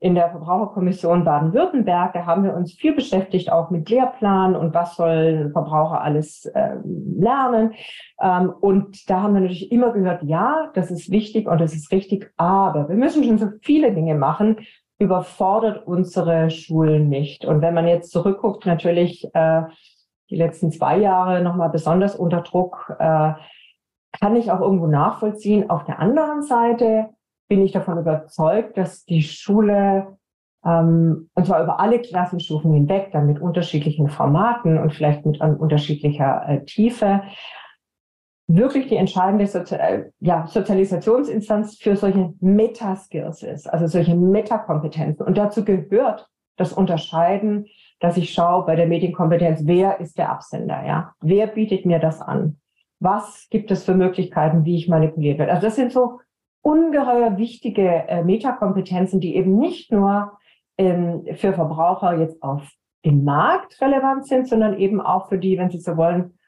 [0.00, 4.94] in der Verbraucherkommission Baden-Württemberg, da haben wir uns viel beschäftigt, auch mit Lehrplan und was
[4.94, 7.74] sollen Verbraucher alles äh, lernen.
[8.20, 11.90] Ähm, und da haben wir natürlich immer gehört, ja, das ist wichtig und das ist
[11.90, 14.58] richtig, aber wir müssen schon so viele Dinge machen,
[15.00, 17.44] überfordert unsere Schulen nicht.
[17.44, 19.62] Und wenn man jetzt zurückguckt, natürlich äh,
[20.30, 23.32] die letzten zwei Jahre nochmal besonders unter Druck, äh,
[24.20, 25.70] kann ich auch irgendwo nachvollziehen.
[25.70, 27.10] Auf der anderen Seite
[27.48, 30.18] bin ich davon überzeugt, dass die Schule,
[30.64, 35.56] ähm, und zwar über alle Klassenstufen hinweg, dann mit unterschiedlichen Formaten und vielleicht mit an
[35.56, 37.22] unterschiedlicher äh, Tiefe,
[38.48, 45.26] wirklich die entscheidende Sozial äh, ja, Sozialisationsinstanz für solche Metaskills ist, also solche Metakompetenzen.
[45.26, 47.66] Und dazu gehört das Unterscheiden,
[48.00, 51.12] dass ich schaue bei der Medienkompetenz, wer ist der Absender, ja?
[51.20, 52.58] Wer bietet mir das an?
[53.00, 55.52] Was gibt es für Möglichkeiten, wie ich manipuliert werde?
[55.52, 56.20] Also das sind so
[56.62, 60.38] ungeheuer wichtige äh, Metakompetenzen, die eben nicht nur
[60.76, 62.68] ähm, für Verbraucher jetzt auf
[63.04, 66.38] dem Markt relevant sind, sondern eben auch für die, wenn Sie so wollen,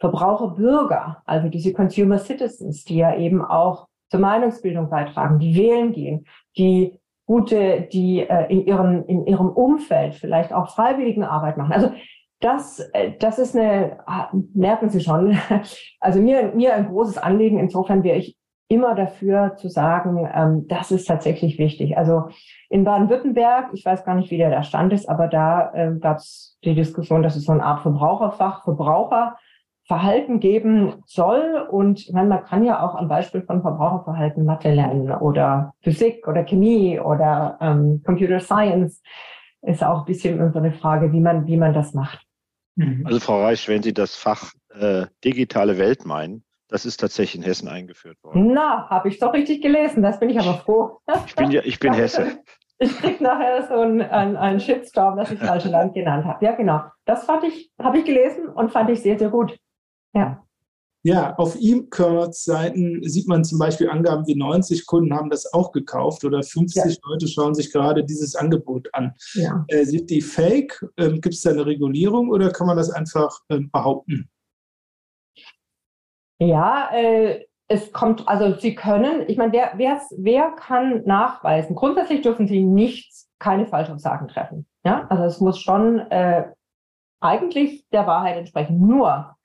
[0.00, 6.24] Verbraucherbürger, also diese Consumer Citizens, die ja eben auch zur Meinungsbildung beitragen, die wählen gehen,
[6.56, 11.72] die gute, die äh, in ihrem in ihrem Umfeld vielleicht auch freiwilligen Arbeit machen.
[11.72, 11.90] Also
[12.40, 15.36] das, äh, das ist eine, ah, merken Sie schon,
[16.00, 17.58] also mir, mir ein großes Anliegen.
[17.58, 18.37] Insofern wäre ich
[18.68, 21.96] immer dafür zu sagen, ähm, das ist tatsächlich wichtig.
[21.96, 22.28] Also
[22.68, 26.18] in Baden-Württemberg, ich weiß gar nicht, wie der da Stand ist, aber da äh, gab
[26.18, 31.66] es die Diskussion, dass es so eine Art Verbraucherfach, Verbraucherverhalten geben soll.
[31.70, 36.28] Und ich meine, man kann ja auch am Beispiel von Verbraucherverhalten Mathe lernen oder Physik
[36.28, 39.02] oder Chemie oder ähm, Computer Science.
[39.62, 42.22] Ist auch ein bisschen unsere Frage, wie man, wie man das macht.
[43.04, 47.42] Also Frau Reich, wenn Sie das Fach äh, digitale Welt meinen, Das ist tatsächlich in
[47.42, 48.52] Hessen eingeführt worden.
[48.52, 50.02] Na, habe ich doch richtig gelesen.
[50.02, 51.00] Das bin ich aber froh.
[51.26, 52.38] Ich bin ja, ich bin Hesse.
[52.80, 56.44] Ich krieg nachher so einen, einen, einen Shitstorm, dass ich falsche Land genannt habe.
[56.44, 56.82] Ja, genau.
[57.06, 59.58] Das fand ich, habe ich gelesen und fand ich sehr, sehr gut.
[60.14, 60.44] Ja.
[61.02, 66.24] Ja, auf E-Commerce-Seiten sieht man zum Beispiel Angaben wie 90 Kunden haben das auch gekauft
[66.24, 66.98] oder 50 ja.
[67.08, 69.12] Leute schauen sich gerade dieses Angebot an.
[69.34, 69.64] Ja.
[69.68, 70.84] Äh, sind die fake?
[70.96, 74.30] Ähm, Gibt es da eine Regulierung oder kann man das einfach ähm, behaupten?
[76.38, 81.76] Ja, äh, es kommt, also Sie können, ich meine, wer, wer kann nachweisen?
[81.76, 84.66] Grundsätzlich dürfen Sie nichts, keine Falschaussagen treffen.
[84.84, 86.44] Ja, also es muss schon äh,
[87.20, 88.80] eigentlich der Wahrheit entsprechen.
[88.80, 89.36] Nur,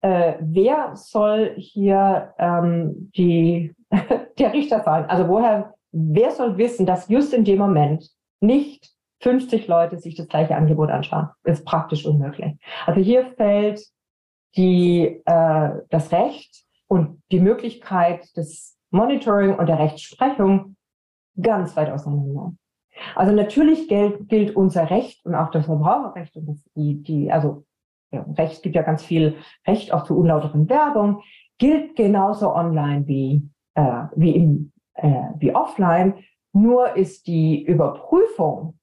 [0.00, 3.74] äh, wer soll hier ähm, die,
[4.38, 5.04] der Richter sein?
[5.06, 8.08] Also woher, wer soll wissen, dass just in dem Moment
[8.40, 11.28] nicht 50 Leute sich das gleiche Angebot anschauen?
[11.44, 12.54] Ist praktisch unmöglich.
[12.86, 13.82] Also hier fällt
[14.56, 20.76] die, äh, das Recht und die Möglichkeit des Monitoring und der Rechtsprechung
[21.40, 22.52] ganz weit auseinander.
[23.14, 27.64] Also natürlich gilt, gilt unser Recht und auch das Verbraucherrecht und das, die, die, also
[28.10, 29.36] ja, Recht gibt ja ganz viel
[29.66, 31.22] Recht auch zu unlauteren Werbung,
[31.58, 36.14] gilt genauso online wie, äh, wie, im, äh, wie offline.
[36.52, 38.79] Nur ist die Überprüfung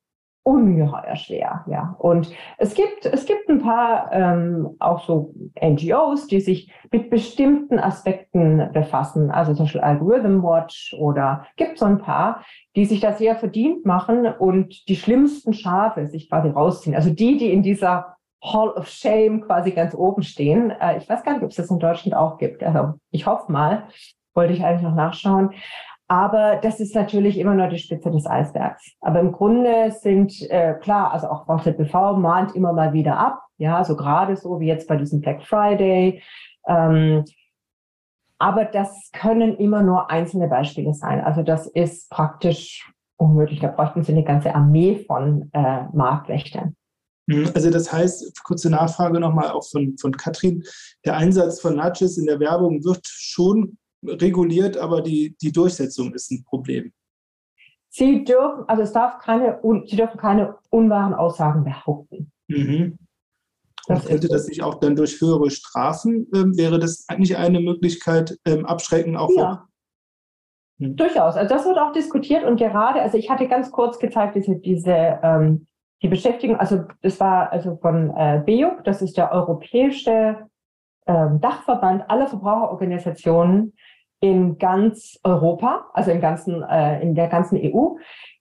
[0.47, 1.95] ungeheuer schwer, ja.
[1.99, 7.79] Und es gibt, es gibt ein paar ähm, auch so NGOs, die sich mit bestimmten
[7.79, 12.45] Aspekten befassen, also zum Beispiel Algorithm Watch oder gibt so ein paar,
[12.77, 16.95] die sich da sehr verdient machen und die schlimmsten Schafe sich quasi rausziehen.
[16.95, 20.71] Also die, die in dieser Hall of Shame quasi ganz oben stehen.
[20.71, 22.63] Äh, ich weiß gar nicht, ob es das in Deutschland auch gibt.
[22.63, 23.89] Also ich hoffe mal,
[24.33, 25.49] wollte ich eigentlich noch nachschauen.
[26.07, 28.91] Aber das ist natürlich immer nur die Spitze des Eisbergs.
[29.01, 33.41] Aber im Grunde sind, äh, klar, also auch VZBV mahnt immer mal wieder ab.
[33.57, 36.21] Ja, so gerade so wie jetzt bei diesem Black Friday.
[36.67, 37.25] Ähm,
[38.39, 41.21] aber das können immer nur einzelne Beispiele sein.
[41.21, 43.59] Also das ist praktisch unmöglich.
[43.59, 46.75] Da bräuchten Sie eine ganze Armee von äh, Marktwächtern.
[47.29, 50.63] Hm, also das heißt, kurze Nachfrage nochmal auch von, von Katrin,
[51.03, 56.31] der Einsatz von Nudges in der Werbung wird schon reguliert, aber die, die Durchsetzung ist
[56.31, 56.91] ein Problem.
[57.89, 62.31] Sie dürfen, also es darf keine, Sie dürfen keine unwahren Aussagen behaupten.
[62.47, 62.97] Mhm.
[63.87, 68.37] Und könnte das nicht auch dann durch höhere Strafen, ähm, wäre das eigentlich eine Möglichkeit,
[68.45, 69.29] ähm, abschrecken auch?
[69.35, 69.67] Ja.
[70.79, 70.95] Hm.
[70.97, 71.35] Durchaus.
[71.35, 75.19] Also das wird auch diskutiert und gerade, also ich hatte ganz kurz gezeigt, diese, diese
[75.23, 75.67] ähm,
[76.01, 80.47] die Beschäftigung, also das war also von äh, BEUC, das ist der europäische
[81.07, 83.73] ähm, Dachverband aller Verbraucherorganisationen
[84.19, 87.95] in ganz Europa, also im ganzen, äh, in der ganzen EU.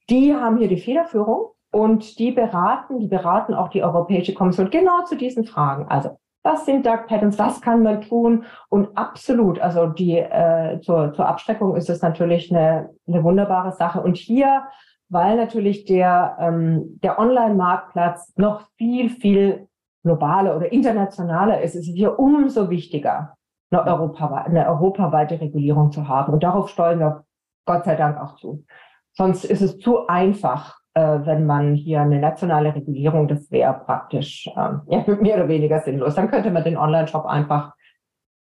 [0.08, 5.04] Die haben hier die Federführung und die beraten, die beraten auch die Europäische Kommission genau
[5.04, 5.86] zu diesen Fragen.
[5.88, 8.44] Also was sind Dark Patterns, was kann man tun?
[8.68, 14.00] Und absolut, also die äh, zur, zur Abschreckung ist es natürlich eine, eine wunderbare Sache.
[14.00, 14.62] Und hier,
[15.08, 19.66] weil natürlich der, ähm, der Online-Marktplatz noch viel, viel
[20.04, 23.35] globale oder internationale ist, ist es hier umso wichtiger,
[23.70, 26.32] eine, Europa, eine europaweite Regulierung zu haben.
[26.32, 27.24] Und darauf steuern wir
[27.66, 28.64] Gott sei Dank auch zu.
[29.12, 34.48] Sonst ist es zu einfach, äh, wenn man hier eine nationale Regulierung, das wäre praktisch
[34.56, 36.14] ähm, ja, mehr oder weniger sinnlos.
[36.14, 37.74] Dann könnte man den Online-Shop einfach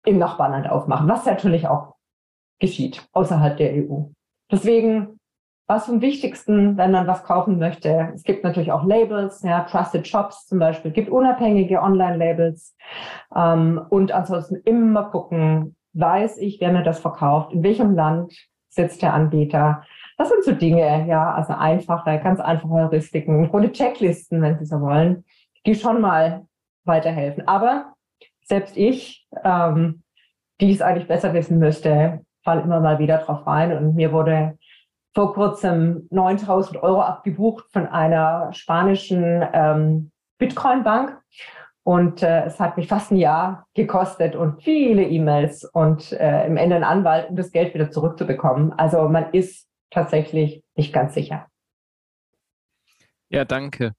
[0.06, 1.96] im Nachbarland aufmachen, was natürlich auch
[2.60, 4.06] geschieht außerhalb der EU.
[4.52, 5.15] Deswegen
[5.68, 8.12] was vom Wichtigsten, wenn man was kaufen möchte.
[8.14, 12.76] Es gibt natürlich auch Labels, ja, Trusted Shops zum Beispiel, gibt unabhängige Online-Labels.
[13.36, 18.34] Ähm, und ansonsten immer gucken, weiß ich, wer mir das verkauft, in welchem Land
[18.70, 19.84] sitzt der Anbieter.
[20.18, 24.82] Das sind so Dinge, ja, also einfache, ganz einfache Heuristiken, ohne Checklisten, wenn Sie so
[24.82, 25.26] wollen,
[25.66, 26.46] die schon mal
[26.84, 27.48] weiterhelfen.
[27.48, 27.94] Aber
[28.44, 30.04] selbst ich, ähm,
[30.62, 34.58] die es eigentlich besser wissen müsste, fall immer mal wieder drauf rein und mir wurde
[35.16, 41.18] vor kurzem 9000 Euro abgebucht von einer spanischen ähm, Bitcoin-Bank.
[41.84, 46.58] Und äh, es hat mich fast ein Jahr gekostet und viele E-Mails und äh, im
[46.58, 48.74] Ende ein Anwalt, um das Geld wieder zurückzubekommen.
[48.74, 51.46] Also man ist tatsächlich nicht ganz sicher.
[53.36, 53.92] Ja, danke.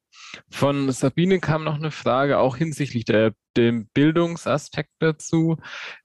[0.50, 5.58] Von Sabine kam noch eine Frage, auch hinsichtlich der, dem Bildungsaspekt dazu.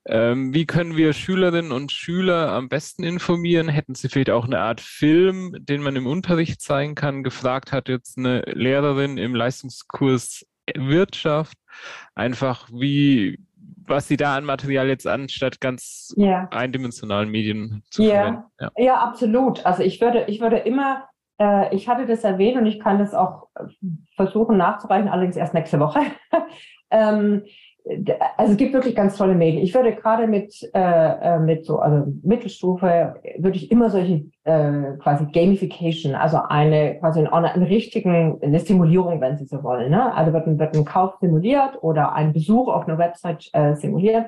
[0.05, 3.69] Ähm, wie können wir Schülerinnen und Schüler am besten informieren?
[3.69, 7.23] Hätten Sie vielleicht auch eine Art Film, den man im Unterricht zeigen kann?
[7.23, 11.57] Gefragt hat jetzt eine Lehrerin im Leistungskurs Wirtschaft,
[12.15, 16.49] einfach wie, was sie da an Material jetzt anstatt ganz ja.
[16.51, 18.09] eindimensionalen Medien zu ja.
[18.09, 18.43] verwenden.
[18.59, 18.71] Ja.
[18.75, 19.65] ja, absolut.
[19.65, 21.07] Also ich würde, ich würde immer
[21.41, 23.63] äh, ich hatte das erwähnt und ich kann das auch äh,
[24.15, 25.99] versuchen nachzureichen, allerdings erst nächste Woche.
[26.91, 27.43] ähm,
[28.37, 29.63] also es gibt wirklich ganz tolle Medien.
[29.63, 34.97] Ich würde gerade mit, äh, äh, mit so, also Mittelstufe, würde ich immer solche äh,
[34.99, 39.91] quasi Gamification, also eine quasi eine, eine richtigen, eine Simulierung, wenn Sie so wollen.
[39.91, 40.13] Ne?
[40.13, 44.27] Also wird ein, wird ein Kauf simuliert oder ein Besuch auf einer Website äh, simuliert.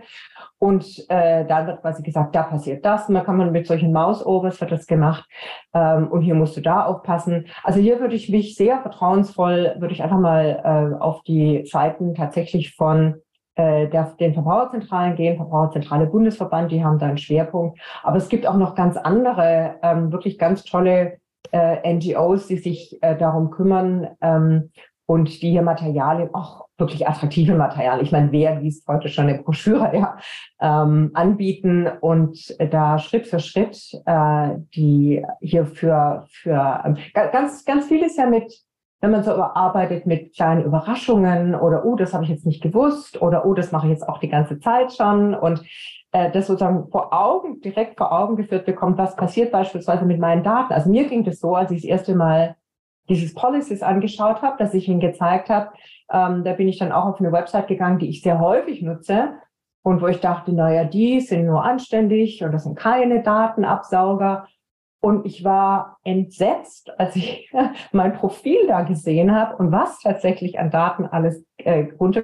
[0.58, 3.10] Und äh, dann wird quasi gesagt, da passiert das.
[3.10, 5.26] Man kann man mit solchen Mouse-Overs wird das gemacht.
[5.74, 7.48] Ähm, und hier musst du da aufpassen.
[7.64, 12.16] Also hier würde ich mich sehr vertrauensvoll, würde ich einfach mal äh, auf die Seiten
[12.16, 13.16] tatsächlich von
[13.56, 17.80] äh, der, den Verbraucherzentralen gehen, Verbraucherzentrale Bundesverband, die haben da einen Schwerpunkt.
[18.02, 21.18] Aber es gibt auch noch ganz andere, ähm, wirklich ganz tolle
[21.52, 24.72] äh, NGOs, die sich äh, darum kümmern ähm,
[25.06, 29.40] und die hier Materialien, auch wirklich attraktive Materialien, ich meine, wer liest heute schon eine
[29.44, 30.18] Broschüre, ja,
[30.60, 37.88] ähm, anbieten und da Schritt für Schritt äh, die hier für, für ähm, ganz, ganz
[37.88, 38.52] vieles ja mit
[39.04, 43.22] wenn man so arbeitet mit kleinen Überraschungen oder, oh, das habe ich jetzt nicht gewusst
[43.22, 45.62] oder, oh, das mache ich jetzt auch die ganze Zeit schon und
[46.14, 50.42] äh, das sozusagen vor Augen, direkt vor Augen geführt bekommt, was passiert beispielsweise mit meinen
[50.42, 50.72] Daten.
[50.72, 52.56] Also mir ging das so, als ich das erste Mal
[53.10, 55.72] dieses Policies angeschaut habe, dass ich Ihnen gezeigt habe,
[56.10, 59.34] ähm, da bin ich dann auch auf eine Website gegangen, die ich sehr häufig nutze
[59.84, 64.48] und wo ich dachte, naja, die sind nur anständig und das sind keine Datenabsauger.
[65.04, 67.52] Und ich war entsetzt, als ich
[67.92, 72.24] mein Profil da gesehen habe und was tatsächlich an Daten alles äh, runter,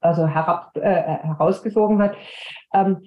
[0.00, 2.14] also herab, äh, herausgesogen wird.
[2.72, 3.02] Ähm,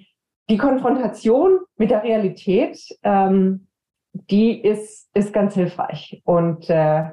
[0.50, 3.68] die Konfrontation mit der Realität, ähm,
[4.12, 6.20] die ist, ist ganz hilfreich.
[6.26, 7.10] Und äh,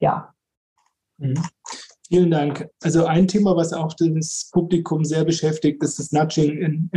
[0.00, 0.34] ja.
[1.18, 1.40] Mhm.
[2.08, 2.68] Vielen Dank.
[2.82, 6.90] Also ein Thema, was auch das Publikum sehr beschäftigt, ist das Nudging in,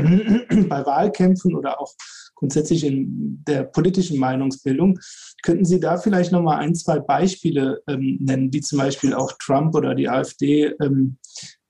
[0.50, 1.94] in, bei Wahlkämpfen oder auch
[2.42, 5.00] grundsätzlich in der politischen Meinungsbildung.
[5.44, 9.32] Könnten Sie da vielleicht noch mal ein, zwei Beispiele ähm, nennen, wie zum Beispiel auch
[9.40, 11.18] Trump oder die AfD ähm,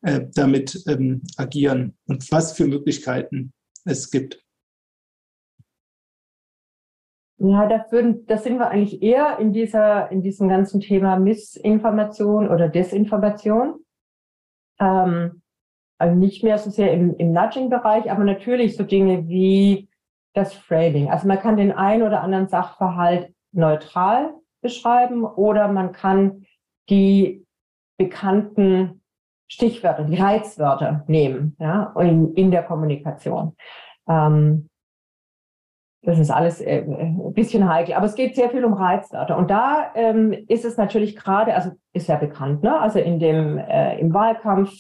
[0.02, 3.52] äh, damit ähm, agieren und was für Möglichkeiten
[3.84, 4.42] es gibt?
[7.38, 12.48] Ja, das, würden, das sind wir eigentlich eher in, dieser, in diesem ganzen Thema Missinformation
[12.48, 13.84] oder Desinformation.
[14.80, 15.42] Ähm,
[15.98, 19.90] also nicht mehr so sehr im, im Nudging-Bereich, aber natürlich so Dinge wie
[20.34, 21.10] das Framing.
[21.10, 26.46] Also man kann den einen oder anderen Sachverhalt neutral beschreiben oder man kann
[26.90, 27.46] die
[27.98, 29.02] bekannten
[29.48, 33.56] Stichwörter, die Reizwörter nehmen, ja, in, in der Kommunikation.
[34.08, 34.70] Ähm,
[36.04, 39.38] das ist alles äh, ein bisschen heikel, aber es geht sehr viel um Reizwörter.
[39.38, 42.80] Und da ähm, ist es natürlich gerade, also ist ja bekannt, ne?
[42.80, 44.72] also in dem, äh, im Wahlkampf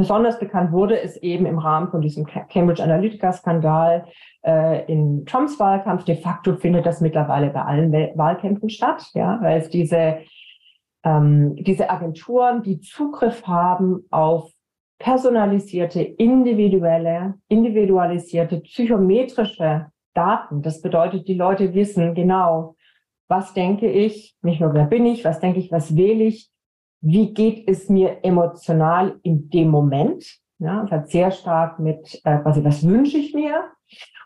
[0.00, 4.06] Besonders bekannt wurde es eben im Rahmen von diesem Cambridge Analytica-Skandal
[4.42, 6.04] äh, in Trumps Wahlkampf.
[6.04, 10.20] De facto findet das mittlerweile bei allen Wahlkämpfen statt, ja, weil es diese,
[11.04, 14.50] ähm, diese Agenturen, die Zugriff haben auf
[14.98, 20.62] personalisierte, individuelle, individualisierte, psychometrische Daten.
[20.62, 22.74] Das bedeutet, die Leute wissen genau,
[23.28, 26.49] was denke ich, nicht nur wer bin ich, was denke ich, was wähle ich,
[27.00, 30.24] wie geht es mir emotional in dem Moment?
[30.58, 33.64] Ja, das hat sehr stark mit äh, quasi, was wünsche ich mir?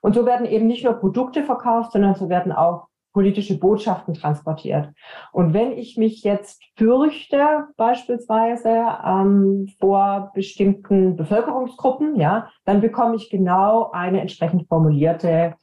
[0.03, 4.91] Und so werden eben nicht nur Produkte verkauft, sondern so werden auch politische Botschaften transportiert.
[5.33, 13.31] Und wenn ich mich jetzt fürchte, beispielsweise ähm, vor bestimmten Bevölkerungsgruppen, ja, dann bekomme ich
[13.31, 15.55] genau eine entsprechend formulierte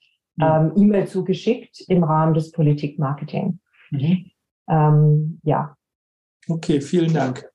[0.42, 3.60] ähm, E-Mail zugeschickt im Rahmen des Politikmarketing.
[3.92, 4.32] Mhm.
[4.70, 5.76] Ähm, ja,
[6.48, 7.50] Okay, vielen Dank.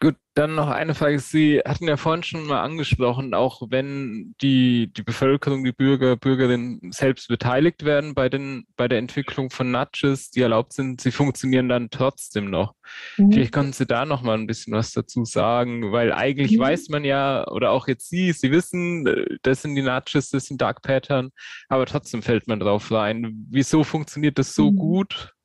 [0.00, 1.18] Gut, dann noch eine Frage.
[1.18, 6.92] Sie hatten ja vorhin schon mal angesprochen, auch wenn die, die Bevölkerung, die Bürger, Bürgerinnen
[6.92, 11.70] selbst beteiligt werden bei, den, bei der Entwicklung von Nudges, die erlaubt sind, sie funktionieren
[11.70, 12.74] dann trotzdem noch.
[13.16, 13.32] Mhm.
[13.32, 16.60] Vielleicht können Sie da noch mal ein bisschen was dazu sagen, weil eigentlich mhm.
[16.60, 20.60] weiß man ja, oder auch jetzt Sie, Sie wissen, das sind die Nudges, das sind
[20.60, 21.30] Dark Pattern,
[21.68, 23.46] aber trotzdem fällt man drauf rein.
[23.50, 24.76] Wieso funktioniert das so mhm.
[24.76, 25.35] gut?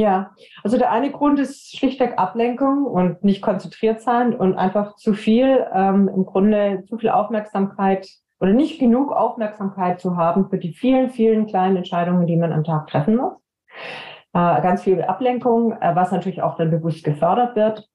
[0.00, 0.30] Ja,
[0.64, 5.66] also der eine Grund ist schlichtweg Ablenkung und nicht konzentriert sein und einfach zu viel,
[5.74, 8.08] ähm, im Grunde zu viel Aufmerksamkeit
[8.40, 12.64] oder nicht genug Aufmerksamkeit zu haben für die vielen, vielen kleinen Entscheidungen, die man am
[12.64, 13.34] Tag treffen muss.
[14.32, 17.86] Äh, ganz viel Ablenkung, äh, was natürlich auch dann bewusst gefördert wird.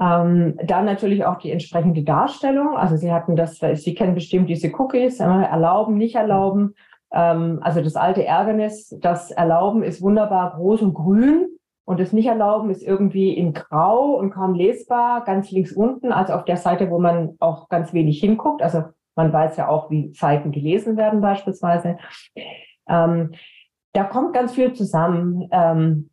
[0.00, 2.74] Ähm, dann natürlich auch die entsprechende Darstellung.
[2.74, 6.74] Also Sie hatten das, Sie kennen bestimmt diese Cookies, äh, erlauben, nicht erlauben.
[7.14, 11.48] Ähm, also das alte Ärgernis, das Erlauben ist wunderbar groß und grün
[11.84, 16.44] und das Nicht-Erlauben ist irgendwie in Grau und kaum lesbar, ganz links unten, also auf
[16.44, 18.62] der Seite, wo man auch ganz wenig hinguckt.
[18.62, 18.84] Also
[19.14, 21.98] man weiß ja auch, wie Seiten gelesen werden beispielsweise.
[22.88, 23.32] Ähm,
[23.92, 25.48] da kommt ganz viel zusammen.
[25.52, 26.10] Ähm,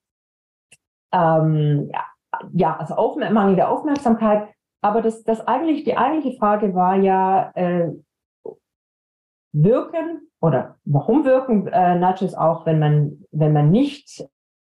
[1.11, 2.05] ähm, ja,
[2.53, 4.49] ja, also auf, mangelnde Aufmerksamkeit.
[4.83, 7.89] Aber das, das eigentlich, die eigentliche Frage war ja, äh,
[9.53, 14.25] wirken oder warum wirken äh, Nudges auch, wenn man, wenn man nicht,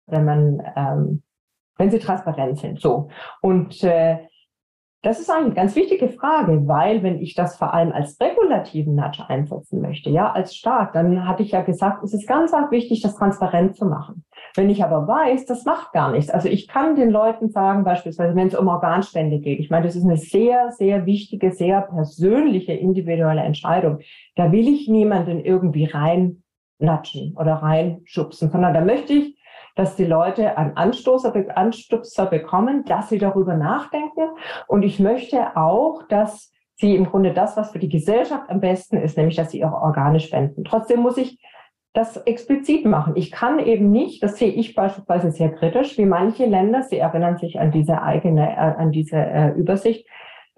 [0.05, 1.23] wenn man, ähm,
[1.77, 2.81] wenn sie transparent sind.
[2.81, 3.09] So.
[3.41, 4.27] Und äh,
[5.03, 9.23] das ist eine ganz wichtige Frage, weil wenn ich das vor allem als regulativen Nudge
[9.27, 13.01] einsetzen möchte, ja, als Staat, dann hatte ich ja gesagt, es ist ganz, ganz wichtig,
[13.01, 14.23] das transparent zu machen.
[14.55, 16.29] Wenn ich aber weiß, das macht gar nichts.
[16.29, 19.95] Also ich kann den Leuten sagen, beispielsweise, wenn es um Organspende geht, ich meine, das
[19.95, 23.99] ist eine sehr, sehr wichtige, sehr persönliche, individuelle Entscheidung.
[24.35, 26.43] Da will ich niemanden irgendwie rein
[26.77, 29.40] natschen oder reinschubsen, sondern da möchte ich
[29.75, 34.29] dass die Leute einen Anstoßer, Anstupser bekommen, dass sie darüber nachdenken.
[34.67, 38.97] Und ich möchte auch, dass sie im Grunde das, was für die Gesellschaft am besten
[38.97, 40.63] ist, nämlich, dass sie ihre Organe spenden.
[40.63, 41.39] Trotzdem muss ich
[41.93, 43.13] das explizit machen.
[43.15, 47.37] Ich kann eben nicht, das sehe ich beispielsweise sehr kritisch, wie manche Länder, Sie erinnern
[47.37, 50.07] sich an diese eigene, äh, an diese äh, Übersicht,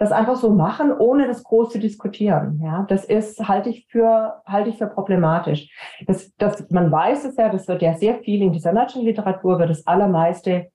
[0.04, 2.60] das einfach so machen, ohne das groß zu diskutieren.
[2.62, 5.70] Ja, das ist, halte ich für, halte ich für problematisch.
[6.06, 9.70] Das, das, man weiß es ja, das wird ja sehr viel in dieser Literatur, wird
[9.70, 10.68] das allermeiste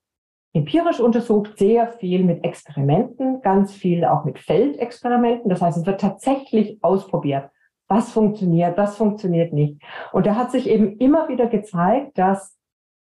[0.55, 5.51] empirisch untersucht, sehr viel mit Experimenten, ganz viel auch mit Feldexperimenten.
[5.51, 7.51] Das heißt, es wird tatsächlich ausprobiert.
[7.87, 9.81] Was funktioniert, was funktioniert nicht.
[10.13, 12.59] Und da hat sich eben immer wieder gezeigt, dass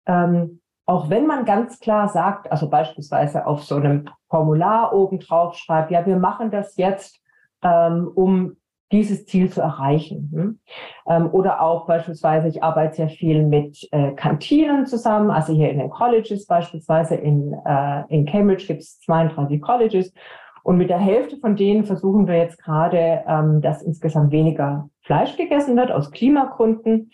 [0.07, 5.55] ähm, auch wenn man ganz klar sagt, also beispielsweise auf so einem Formular oben drauf
[5.55, 7.21] schreibt, ja, wir machen das jetzt,
[7.63, 8.57] ähm, um
[8.91, 10.31] dieses Ziel zu erreichen.
[10.33, 10.59] Hm?
[11.07, 15.79] Ähm, oder auch beispielsweise, ich arbeite sehr viel mit äh, Kantinen zusammen, also hier in
[15.79, 20.15] den Colleges beispielsweise, in, äh, in Cambridge gibt es 32 Colleges.
[20.63, 25.37] Und mit der Hälfte von denen versuchen wir jetzt gerade, ähm, dass insgesamt weniger Fleisch
[25.37, 27.11] gegessen wird aus Klimagründen.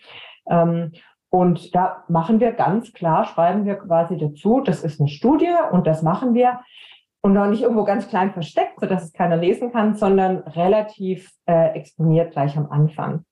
[0.49, 0.93] Ähm,
[1.35, 5.85] und da machen wir ganz klar, schreiben wir quasi dazu, das ist eine Studie und
[5.85, 6.61] das machen wir.
[7.19, 11.73] Und noch nicht irgendwo ganz klein versteckt, sodass es keiner lesen kann, sondern relativ äh,
[11.73, 13.25] exponiert gleich am Anfang.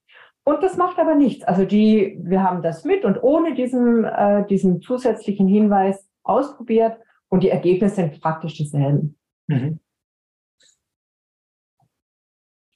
[0.44, 1.44] Und das macht aber nichts.
[1.44, 6.98] Also die, wir haben das mit und ohne diesen, äh, diesen zusätzlichen Hinweis ausprobiert
[7.30, 9.16] und die Ergebnisse sind praktisch dieselben.
[9.46, 9.80] Mhm.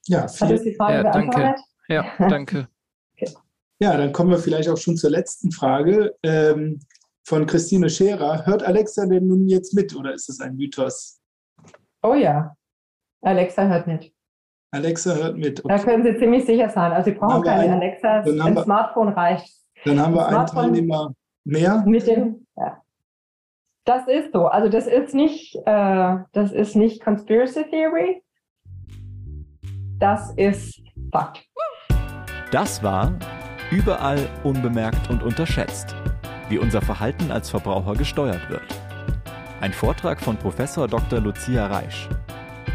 [0.07, 1.55] Ja, Hat das die Frage ja, danke.
[1.89, 2.69] Ja, danke.
[3.81, 6.81] Ja, dann kommen wir vielleicht auch schon zur letzten Frage ähm,
[7.25, 8.45] von Christine Scherer.
[8.45, 11.21] Hört Alexa denn nun jetzt mit oder ist es ein Mythos?
[12.03, 12.57] Oh ja,
[13.23, 14.13] Alexa hört mit.
[14.73, 15.65] Alexa hört mit.
[15.65, 15.77] Okay.
[15.77, 16.93] Da können Sie ziemlich sicher sein.
[16.93, 19.55] Also Sie brauchen keine ein, Alexa, ein wir, Smartphone reicht.
[19.85, 21.15] Dann haben wir einen Teilnehmer
[21.45, 21.85] mehr.
[21.87, 22.83] Mit dem, ja.
[23.85, 24.47] Das ist so.
[24.47, 28.23] Also das ist nicht, äh, das ist nicht Conspiracy Theory.
[29.99, 31.45] Das ist Fakt.
[32.53, 33.19] Das war
[33.71, 35.95] Überall unbemerkt und unterschätzt,
[36.49, 38.63] wie unser Verhalten als Verbraucher gesteuert wird.
[39.61, 41.21] Ein Vortrag von Professor Dr.
[41.21, 42.09] Lucia Reisch.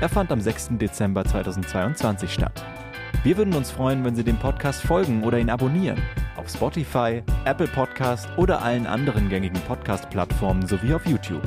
[0.01, 0.77] Er fand am 6.
[0.77, 2.63] Dezember 2022 statt.
[3.23, 5.99] Wir würden uns freuen, wenn Sie dem Podcast folgen oder ihn abonnieren.
[6.35, 11.41] Auf Spotify, Apple Podcast oder allen anderen gängigen Podcast-Plattformen sowie auf YouTube.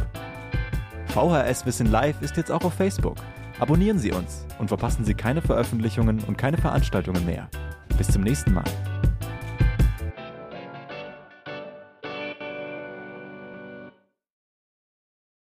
[1.06, 3.18] VHS Wissen Live ist jetzt auch auf Facebook.
[3.60, 7.48] Abonnieren Sie uns und verpassen Sie keine Veröffentlichungen und keine Veranstaltungen mehr.
[7.96, 8.64] Bis zum nächsten Mal.